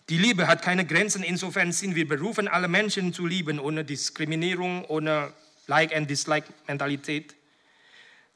Die 0.09 0.17
Liebe 0.17 0.47
hat 0.47 0.61
keine 0.61 0.85
Grenzen, 0.85 1.23
insofern 1.23 1.71
sind 1.71 1.95
wir 1.95 2.07
berufen, 2.07 2.47
alle 2.47 2.67
Menschen 2.67 3.13
zu 3.13 3.25
lieben, 3.25 3.59
ohne 3.59 3.83
Diskriminierung, 3.83 4.85
ohne 4.85 5.33
Like-and-Dislike-Mentalität. 5.67 7.35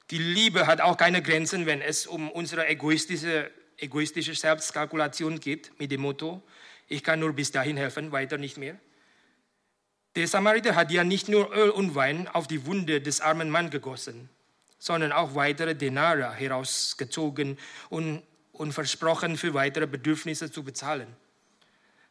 Die 0.10 0.18
Liebe 0.18 0.66
hat 0.66 0.82
auch 0.82 0.98
keine 0.98 1.22
Grenzen, 1.22 1.68
wenn 1.68 1.82
es 1.82 2.08
um 2.08 2.32
unsere 2.32 2.68
egoistische, 2.68 3.52
egoistische 3.78 4.34
Selbstkalkulation 4.34 5.40
geht, 5.40 5.72
mit 5.80 5.92
dem 5.92 6.02
Motto, 6.02 6.42
ich 6.88 7.04
kann 7.04 7.20
nur 7.20 7.34
bis 7.34 7.52
dahin 7.52 7.78
helfen, 7.78 8.12
weiter 8.12 8.40
nicht 8.40 8.58
mehr. 8.58 8.80
Der 10.16 10.28
Samariter 10.28 10.76
hat 10.76 10.92
ja 10.92 11.04
nicht 11.04 11.30
nur 11.30 11.56
Öl 11.56 11.70
und 11.70 11.96
Wein 11.96 12.28
auf 12.28 12.48
die 12.48 12.66
Wunde 12.66 13.02
des 13.02 13.22
armen 13.22 13.50
Mannes 13.50 13.72
gegossen, 13.72 14.30
sondern 14.80 15.12
auch 15.12 15.36
weitere 15.36 15.76
Denare 15.76 16.34
herausgezogen 16.34 17.58
und, 17.90 18.24
und 18.52 18.74
versprochen, 18.74 19.38
für 19.38 19.54
weitere 19.54 19.88
Bedürfnisse 19.88 20.52
zu 20.52 20.64
bezahlen. 20.64 21.08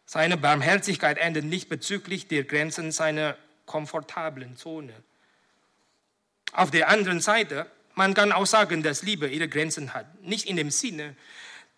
Seine 0.07 0.37
Barmherzigkeit 0.37 1.19
endet 1.19 1.45
nicht 1.45 1.69
bezüglich 1.69 2.29
der 2.29 2.45
Grenzen 2.45 2.93
seiner 2.93 3.37
komfortablen 3.67 4.57
Zone. 4.57 4.95
Auf 6.53 6.71
der 6.71 6.89
anderen 6.89 7.21
Seite, 7.21 7.67
man 7.95 8.15
kann 8.15 8.33
auch 8.33 8.47
sagen, 8.47 8.83
dass 8.83 9.03
Liebe 9.03 9.29
ihre 9.29 9.49
Grenzen 9.49 9.93
hat. 9.93 10.23
Nicht 10.23 10.47
in 10.47 10.57
dem 10.57 10.71
Sinne 10.71 11.15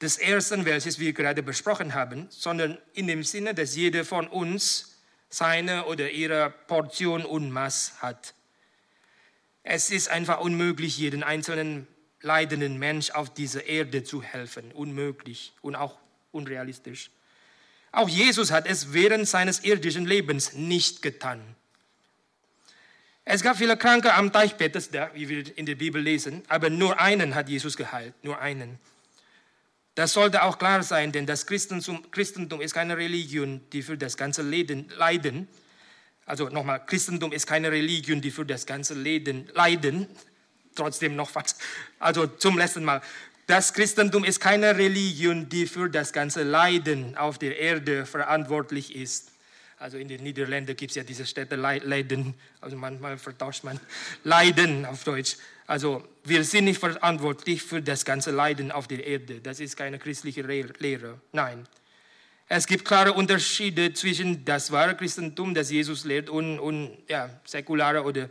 des 0.01 0.17
ersten, 0.17 0.65
welches 0.65 0.99
wir 0.99 1.13
gerade 1.13 1.43
besprochen 1.43 1.95
haben, 1.95 2.27
sondern 2.31 2.79
in 2.93 3.07
dem 3.07 3.25
Sinne, 3.25 3.55
dass 3.55 3.75
jeder 3.75 4.05
von 4.05 4.29
uns 4.29 4.90
seine 5.31 5.87
oder 5.87 6.11
ihre 6.11 6.51
Portion 6.51 7.25
Unmaß 7.25 8.03
hat. 8.03 8.35
Es 9.63 9.91
ist 9.91 10.09
einfach 10.09 10.41
unmöglich, 10.41 10.99
jeden 10.99 11.23
einzelnen 11.23 11.87
leidenden 12.21 12.79
Mensch 12.79 13.11
auf 13.11 13.33
dieser 13.33 13.65
Erde 13.65 14.05
zu 14.05 14.23
helfen. 14.23 14.73
Unmöglich 14.73 15.53
und 15.63 15.77
auch 15.77 15.99
unrealistisch. 16.33 17.11
Auch 17.93 18.09
Jesus 18.09 18.51
hat 18.51 18.67
es 18.67 18.93
während 18.93 19.27
seines 19.29 19.65
irdischen 19.65 20.07
Lebens 20.07 20.53
nicht 20.53 21.03
getan. 21.03 21.41
Es 23.25 23.43
gab 23.43 23.57
viele 23.57 23.77
Kranke 23.77 24.15
am 24.15 24.33
Teich 24.33 24.57
Bethesda, 24.57 25.11
wie 25.15 25.29
wir 25.29 25.57
in 25.57 25.67
der 25.67 25.75
Bibel 25.77 26.01
lesen, 26.03 26.43
aber 26.49 26.71
nur 26.71 26.99
einen 27.01 27.35
hat 27.35 27.49
Jesus 27.49 27.77
geheilt, 27.77 28.15
nur 28.25 28.41
einen. 28.41 28.79
Das 29.95 30.13
sollte 30.13 30.43
auch 30.45 30.59
klar 30.59 30.83
sein, 30.83 31.13
denn 31.13 31.27
das 31.27 31.47
Christentum, 31.47 32.11
Christentum 32.11 32.61
ist 32.61 32.75
keine 32.75 32.97
Religion, 32.97 33.61
die 33.73 33.83
für 33.83 33.99
das 33.99 34.17
ganze 34.17 34.43
Leben 34.43 34.89
leiden. 34.97 35.49
Also 36.27 36.49
nochmal, 36.49 36.85
Christentum 36.87 37.33
ist 37.33 37.47
keine 37.47 37.73
Religion, 37.73 38.21
die 38.21 38.31
für 38.31 38.47
das 38.47 38.67
ganze 38.67 38.95
Leben 38.95 39.49
leiden. 39.53 40.07
Trotzdem 40.77 41.17
noch 41.17 41.35
was. 41.35 41.57
Also 41.99 42.27
zum 42.27 42.57
letzten 42.57 42.85
Mal. 42.85 43.03
Das 43.49 43.75
Christentum 43.75 44.23
ist 44.23 44.39
keine 44.39 44.77
Religion, 44.77 45.49
die 45.49 45.67
für 45.67 45.91
das 45.91 46.13
ganze 46.13 46.45
Leiden 46.45 47.17
auf 47.17 47.39
der 47.39 47.59
Erde 47.59 48.07
verantwortlich 48.07 48.95
ist. 48.95 49.33
Also 49.81 49.97
in 49.97 50.07
den 50.07 50.23
Niederlanden 50.23 50.77
gibt 50.77 50.91
es 50.91 50.97
ja 50.97 51.03
diese 51.03 51.27
Städte 51.27 51.57
Leiden, 51.57 52.35
also 52.61 52.77
manchmal 52.77 53.19
vertauscht 53.19 53.65
man 53.65 53.81
Leiden 54.23 54.85
auf 54.85 55.03
Deutsch. 55.05 55.37
Also 55.71 56.03
wir 56.25 56.43
sind 56.43 56.65
nicht 56.65 56.81
verantwortlich 56.81 57.63
für 57.63 57.81
das 57.81 58.05
ganze 58.05 58.33
Leiden 58.33 58.73
auf 58.73 58.89
der 58.89 59.07
Erde. 59.07 59.41
Das 59.41 59.61
ist 59.61 59.77
keine 59.77 60.01
christliche 60.01 60.43
Lehre. 60.43 61.21
Nein. 61.31 61.65
Es 62.49 62.67
gibt 62.67 62.85
klare 62.85 63.13
Unterschiede 63.13 63.93
zwischen 63.93 64.45
das 64.45 64.73
wahre 64.73 64.97
Christentum, 64.97 65.55
das 65.55 65.71
Jesus 65.71 66.05
lehrt, 66.05 66.29
und, 66.29 66.59
und 66.59 66.99
ja, 67.09 67.31
säkulare 67.45 68.03
oder 68.03 68.29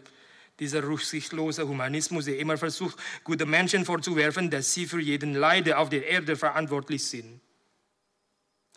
dieser 0.60 0.84
rücksichtslose 0.84 1.66
Humanismus, 1.66 2.26
der 2.26 2.38
immer 2.40 2.58
versucht, 2.58 3.00
gute 3.24 3.46
Menschen 3.46 3.86
vorzuwerfen, 3.86 4.50
dass 4.50 4.74
sie 4.74 4.86
für 4.86 5.00
jeden 5.00 5.34
Leid 5.34 5.72
auf 5.72 5.88
der 5.88 6.06
Erde 6.06 6.36
verantwortlich 6.36 7.06
sind. 7.06 7.40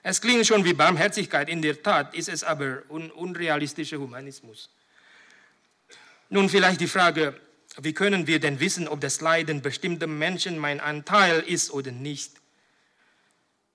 Es 0.05 0.21
klingt 0.21 0.47
schon 0.47 0.65
wie 0.65 0.73
Barmherzigkeit, 0.73 1.49
in 1.49 1.63
der 1.63 1.83
Tat 1.83 2.15
ist 2.15 2.29
es 2.29 2.45
aber 2.45 2.85
un 2.89 3.11
unrealistischer 3.11 3.99
Humanismus. 3.99 4.71
Nun 6.29 6.49
vielleicht 6.49 6.81
die 6.81 6.87
Frage, 6.87 7.35
wie 7.79 7.95
können 7.95 8.27
wir 8.27 8.39
denn 8.39 8.61
wissen, 8.61 8.87
ob 8.87 9.01
das 9.01 9.21
Leiden 9.21 9.63
bestimmter 9.63 10.07
Menschen 10.07 10.59
mein 10.59 10.81
Anteil 10.81 11.41
ist 11.41 11.71
oder 11.71 11.91
nicht? 11.91 12.33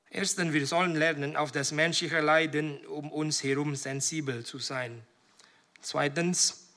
Erstens, 0.10 0.54
wir 0.54 0.66
sollen 0.68 0.96
lernen, 0.96 1.36
auf 1.36 1.52
das 1.52 1.72
menschliche 1.72 2.22
Leiden 2.22 2.86
um 2.88 3.12
uns 3.12 3.44
herum 3.44 3.76
sensibel 3.76 4.46
zu 4.46 4.60
sein. 4.60 5.04
Zweitens, 5.82 6.68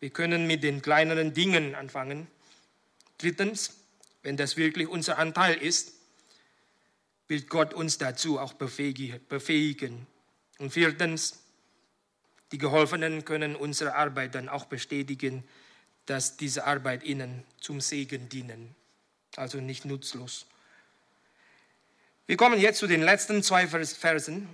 wir 0.00 0.10
können 0.10 0.46
mit 0.46 0.62
den 0.62 0.82
kleineren 0.82 1.34
Dingen 1.34 1.74
anfangen. 1.74 2.28
Drittens, 3.18 3.74
wenn 4.22 4.36
das 4.36 4.56
wirklich 4.56 4.88
unser 4.88 5.18
Anteil 5.18 5.54
ist, 5.56 5.94
wird 7.28 7.48
Gott 7.48 7.74
uns 7.74 7.98
dazu 7.98 8.38
auch 8.38 8.52
befähigen. 8.52 10.06
Und 10.58 10.72
viertens, 10.72 11.40
die 12.52 12.58
Geholfenen 12.58 13.24
können 13.24 13.56
unsere 13.56 13.94
Arbeit 13.94 14.34
dann 14.34 14.48
auch 14.48 14.64
bestätigen, 14.66 15.44
dass 16.06 16.36
diese 16.36 16.64
Arbeit 16.64 17.04
ihnen 17.04 17.44
zum 17.60 17.80
Segen 17.80 18.28
dienen, 18.28 18.74
also 19.36 19.58
nicht 19.58 19.84
nutzlos. 19.84 20.46
Wir 22.26 22.36
kommen 22.36 22.60
jetzt 22.60 22.78
zu 22.78 22.86
den 22.86 23.02
letzten 23.02 23.42
zwei 23.42 23.66
Versen. 23.66 24.48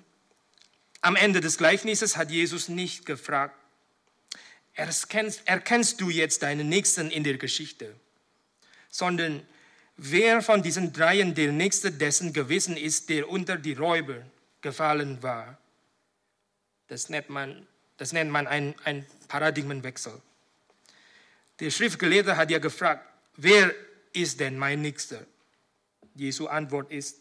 Am 1.00 1.16
Ende 1.16 1.40
des 1.40 1.58
Gleichnisses 1.58 2.16
hat 2.16 2.30
Jesus 2.30 2.68
nicht 2.68 3.06
gefragt, 3.06 3.54
erkennst, 4.74 5.42
erkennst 5.46 6.00
du 6.00 6.10
jetzt 6.10 6.42
deinen 6.42 6.68
Nächsten 6.68 7.10
in 7.10 7.24
der 7.24 7.38
Geschichte, 7.38 7.94
sondern 8.90 9.46
wer 9.96 10.42
von 10.42 10.62
diesen 10.62 10.92
dreien 10.92 11.34
der 11.34 11.52
Nächste 11.52 11.92
dessen 11.92 12.32
gewesen 12.32 12.76
ist, 12.76 13.08
der 13.10 13.28
unter 13.28 13.56
die 13.56 13.74
Räuber 13.74 14.22
gefallen 14.60 15.22
war. 15.22 15.58
Das 16.88 17.10
nennt 17.10 17.28
man, 17.28 17.66
das 17.96 18.12
nennt 18.12 18.30
man 18.30 18.46
ein, 18.46 18.74
ein 18.84 19.06
Paradigmenwechsel. 19.28 20.20
Der 21.60 21.70
Schriftgelehrte 21.70 22.36
hat 22.36 22.50
ja 22.50 22.58
gefragt, 22.58 23.04
wer 23.36 23.74
ist 24.12 24.40
denn 24.40 24.56
mein 24.56 24.80
Nächster? 24.82 25.26
Jesu 26.14 26.46
Antwort 26.46 26.90
ist, 26.90 27.20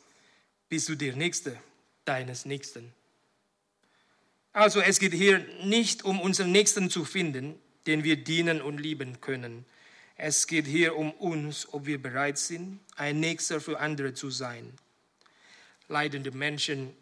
bist 0.69 0.89
du 0.89 0.95
der 0.95 1.15
Nächste 1.15 1.57
deines 2.05 2.45
Nächsten? 2.45 2.93
Also 4.53 4.81
es 4.81 4.99
geht 4.99 5.13
hier 5.13 5.39
nicht 5.63 6.03
um 6.03 6.19
unseren 6.19 6.51
Nächsten 6.51 6.89
zu 6.89 7.05
finden, 7.05 7.59
den 7.85 8.03
wir 8.03 8.17
dienen 8.17 8.61
und 8.61 8.79
lieben 8.79 9.21
können. 9.21 9.65
Es 10.15 10.47
geht 10.47 10.65
hier 10.65 10.95
um 10.95 11.11
uns, 11.11 11.71
ob 11.73 11.85
wir 11.85 12.01
bereit 12.01 12.37
sind, 12.37 12.79
ein 12.95 13.19
Nächster 13.19 13.61
für 13.61 13.79
andere 13.79 14.13
zu 14.13 14.31
sein. 14.31 14.73
Leidende 15.87 16.31
Menschen 16.31 16.93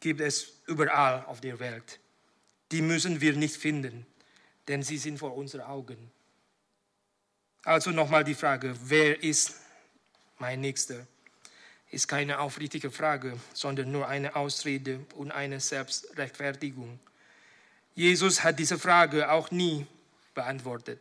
gibt 0.00 0.20
es 0.20 0.60
überall 0.66 1.24
auf 1.26 1.40
der 1.40 1.60
Welt. 1.60 2.00
Die 2.72 2.82
müssen 2.82 3.20
wir 3.20 3.34
nicht 3.34 3.56
finden, 3.56 4.06
denn 4.66 4.82
sie 4.82 4.98
sind 4.98 5.18
vor 5.18 5.36
unseren 5.36 5.62
Augen. 5.62 6.10
Also 7.64 7.90
nochmal 7.90 8.24
die 8.24 8.34
Frage, 8.34 8.76
wer 8.84 9.22
ist 9.22 9.54
mein 10.38 10.60
Nächster? 10.60 11.06
Ist 11.90 12.08
keine 12.08 12.38
aufrichtige 12.40 12.90
Frage, 12.90 13.38
sondern 13.54 13.90
nur 13.90 14.06
eine 14.06 14.36
Ausrede 14.36 15.00
und 15.14 15.32
eine 15.32 15.60
Selbstrechtfertigung. 15.60 16.98
Jesus 17.94 18.42
hat 18.42 18.58
diese 18.58 18.78
Frage 18.78 19.30
auch 19.30 19.50
nie 19.50 19.86
beantwortet. 20.34 21.00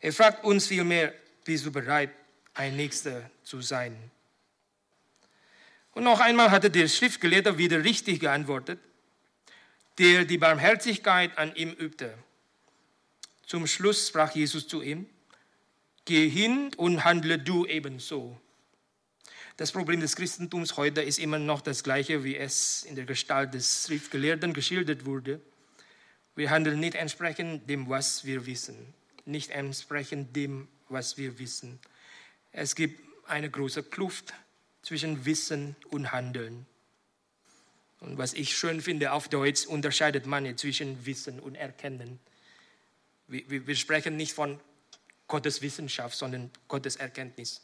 Er 0.00 0.12
fragt 0.12 0.44
uns 0.44 0.66
vielmehr, 0.68 1.12
bist 1.44 1.66
du 1.66 1.72
bereit, 1.72 2.10
ein 2.54 2.76
Nächster 2.76 3.28
zu 3.42 3.60
sein? 3.60 3.96
Und 5.92 6.04
noch 6.04 6.20
einmal 6.20 6.50
hatte 6.52 6.70
der 6.70 6.86
Schriftgelehrte 6.86 7.58
wieder 7.58 7.82
richtig 7.82 8.20
geantwortet, 8.20 8.78
der 9.98 10.24
die 10.24 10.38
Barmherzigkeit 10.38 11.36
an 11.36 11.56
ihm 11.56 11.72
übte. 11.72 12.16
Zum 13.46 13.66
Schluss 13.66 14.06
sprach 14.06 14.34
Jesus 14.34 14.68
zu 14.68 14.82
ihm, 14.82 15.08
geh 16.08 16.28
hin 16.28 16.72
und 16.76 17.04
handle 17.04 17.38
du 17.38 17.64
ebenso. 17.66 18.36
Das 19.56 19.70
Problem 19.70 20.00
des 20.00 20.16
Christentums 20.16 20.76
heute 20.76 21.02
ist 21.02 21.20
immer 21.20 21.38
noch 21.38 21.60
das 21.60 21.84
gleiche, 21.84 22.24
wie 22.24 22.36
es 22.36 22.82
in 22.82 22.96
der 22.96 23.04
Gestalt 23.04 23.54
des 23.54 23.86
Schriftgelehrten 23.86 24.52
geschildert 24.52 25.06
wurde. 25.06 25.40
Wir 26.34 26.50
handeln 26.50 26.80
nicht 26.80 26.96
entsprechend 26.96 27.70
dem, 27.70 27.88
was 27.88 28.24
wir 28.24 28.46
wissen 28.46 28.94
nicht 29.28 29.50
entsprechend 29.50 30.34
dem, 30.34 30.68
was 30.88 31.16
wir 31.18 31.38
wissen. 31.38 31.78
Es 32.50 32.74
gibt 32.74 33.00
eine 33.26 33.50
große 33.50 33.84
Kluft 33.84 34.32
zwischen 34.82 35.24
Wissen 35.24 35.76
und 35.90 36.12
Handeln. 36.12 36.66
Und 38.00 38.16
was 38.16 38.32
ich 38.32 38.56
schön 38.56 38.80
finde, 38.80 39.12
auf 39.12 39.28
Deutsch 39.28 39.66
unterscheidet 39.66 40.26
man 40.26 40.56
zwischen 40.56 41.04
Wissen 41.04 41.40
und 41.40 41.56
Erkennen. 41.56 42.18
Wir, 43.26 43.66
wir 43.66 43.76
sprechen 43.76 44.16
nicht 44.16 44.32
von 44.32 44.58
Gottes 45.28 45.62
Wissenschaft, 45.62 46.16
sondern 46.16 46.50
Gottes 46.66 46.96
Erkenntnis. 46.96 47.62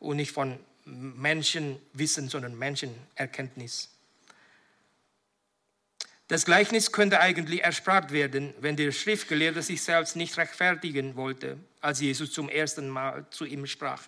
Und 0.00 0.16
nicht 0.16 0.32
von 0.32 0.58
Menschenwissen, 0.84 2.28
sondern 2.28 2.58
Menschenerkenntnis. 2.58 3.90
Das 6.28 6.44
Gleichnis 6.44 6.90
könnte 6.90 7.20
eigentlich 7.20 7.62
erspart 7.62 8.10
werden, 8.10 8.54
wenn 8.58 8.76
der 8.76 8.92
Schriftgelehrte 8.92 9.62
sich 9.62 9.82
selbst 9.82 10.16
nicht 10.16 10.36
rechtfertigen 10.36 11.16
wollte, 11.16 11.58
als 11.80 12.00
Jesus 12.00 12.32
zum 12.32 12.48
ersten 12.48 12.88
Mal 12.88 13.26
zu 13.30 13.44
ihm 13.44 13.66
sprach. 13.66 14.02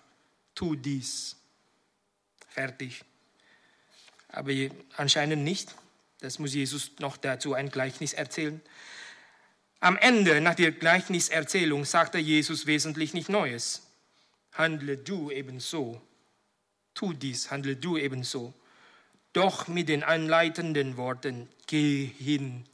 Tu 0.55 0.75
dies. 0.75 1.35
Fertig. 2.49 3.03
Aber 4.29 4.51
anscheinend 4.95 5.43
nicht. 5.43 5.75
Das 6.19 6.39
muss 6.39 6.55
Jesus 6.55 6.91
noch 6.99 7.17
dazu 7.17 7.53
ein 7.53 7.69
Gleichnis 7.69 8.13
erzählen. 8.13 8.59
Am 9.79 9.97
Ende, 9.97 10.41
nach 10.41 10.55
der 10.55 10.71
Gleichniserzählung, 10.71 11.85
sagte 11.85 12.17
Jesus 12.17 12.65
wesentlich 12.65 13.13
nicht 13.13 13.29
Neues. 13.29 13.83
Handle 14.53 14.97
du 14.97 15.29
ebenso. 15.31 16.01
Tu 16.93 17.13
dies, 17.13 17.51
handle 17.51 17.75
du 17.75 17.97
ebenso 17.97 18.53
doch 19.37 19.67
mit 19.67 19.87
den 19.87 20.03
einleitenden 20.03 20.97
Worten, 20.97 21.47
geh 21.67 22.05
hin. 22.17 22.65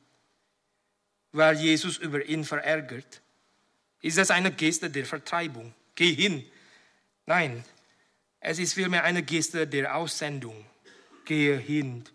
War 1.33 1.51
Jesus 1.51 1.97
über 1.97 2.25
ihn 2.25 2.45
verärgert? 2.45 3.21
Ist 4.01 4.17
das 4.17 4.31
eine 4.31 4.49
Geste 4.49 4.89
der 4.89 5.05
Vertreibung? 5.05 5.73
Geh 5.95 6.13
hin. 6.13 6.45
Nein, 7.25 7.65
es 8.39 8.59
ist 8.59 8.75
vielmehr 8.75 9.03
eine 9.03 9.23
Geste 9.23 9.67
der 9.67 9.93
Aussendung. 9.93 10.65
Gehe 11.25 11.57
hin, 11.57 12.05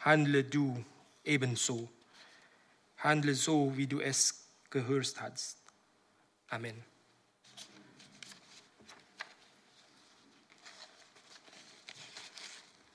handle 0.00 0.42
du 0.42 0.84
ebenso. 1.22 1.88
Handle 2.96 3.34
so, 3.34 3.76
wie 3.76 3.86
du 3.86 4.00
es 4.00 4.50
gehört 4.70 5.20
hast. 5.20 5.58
Amen. 6.48 6.84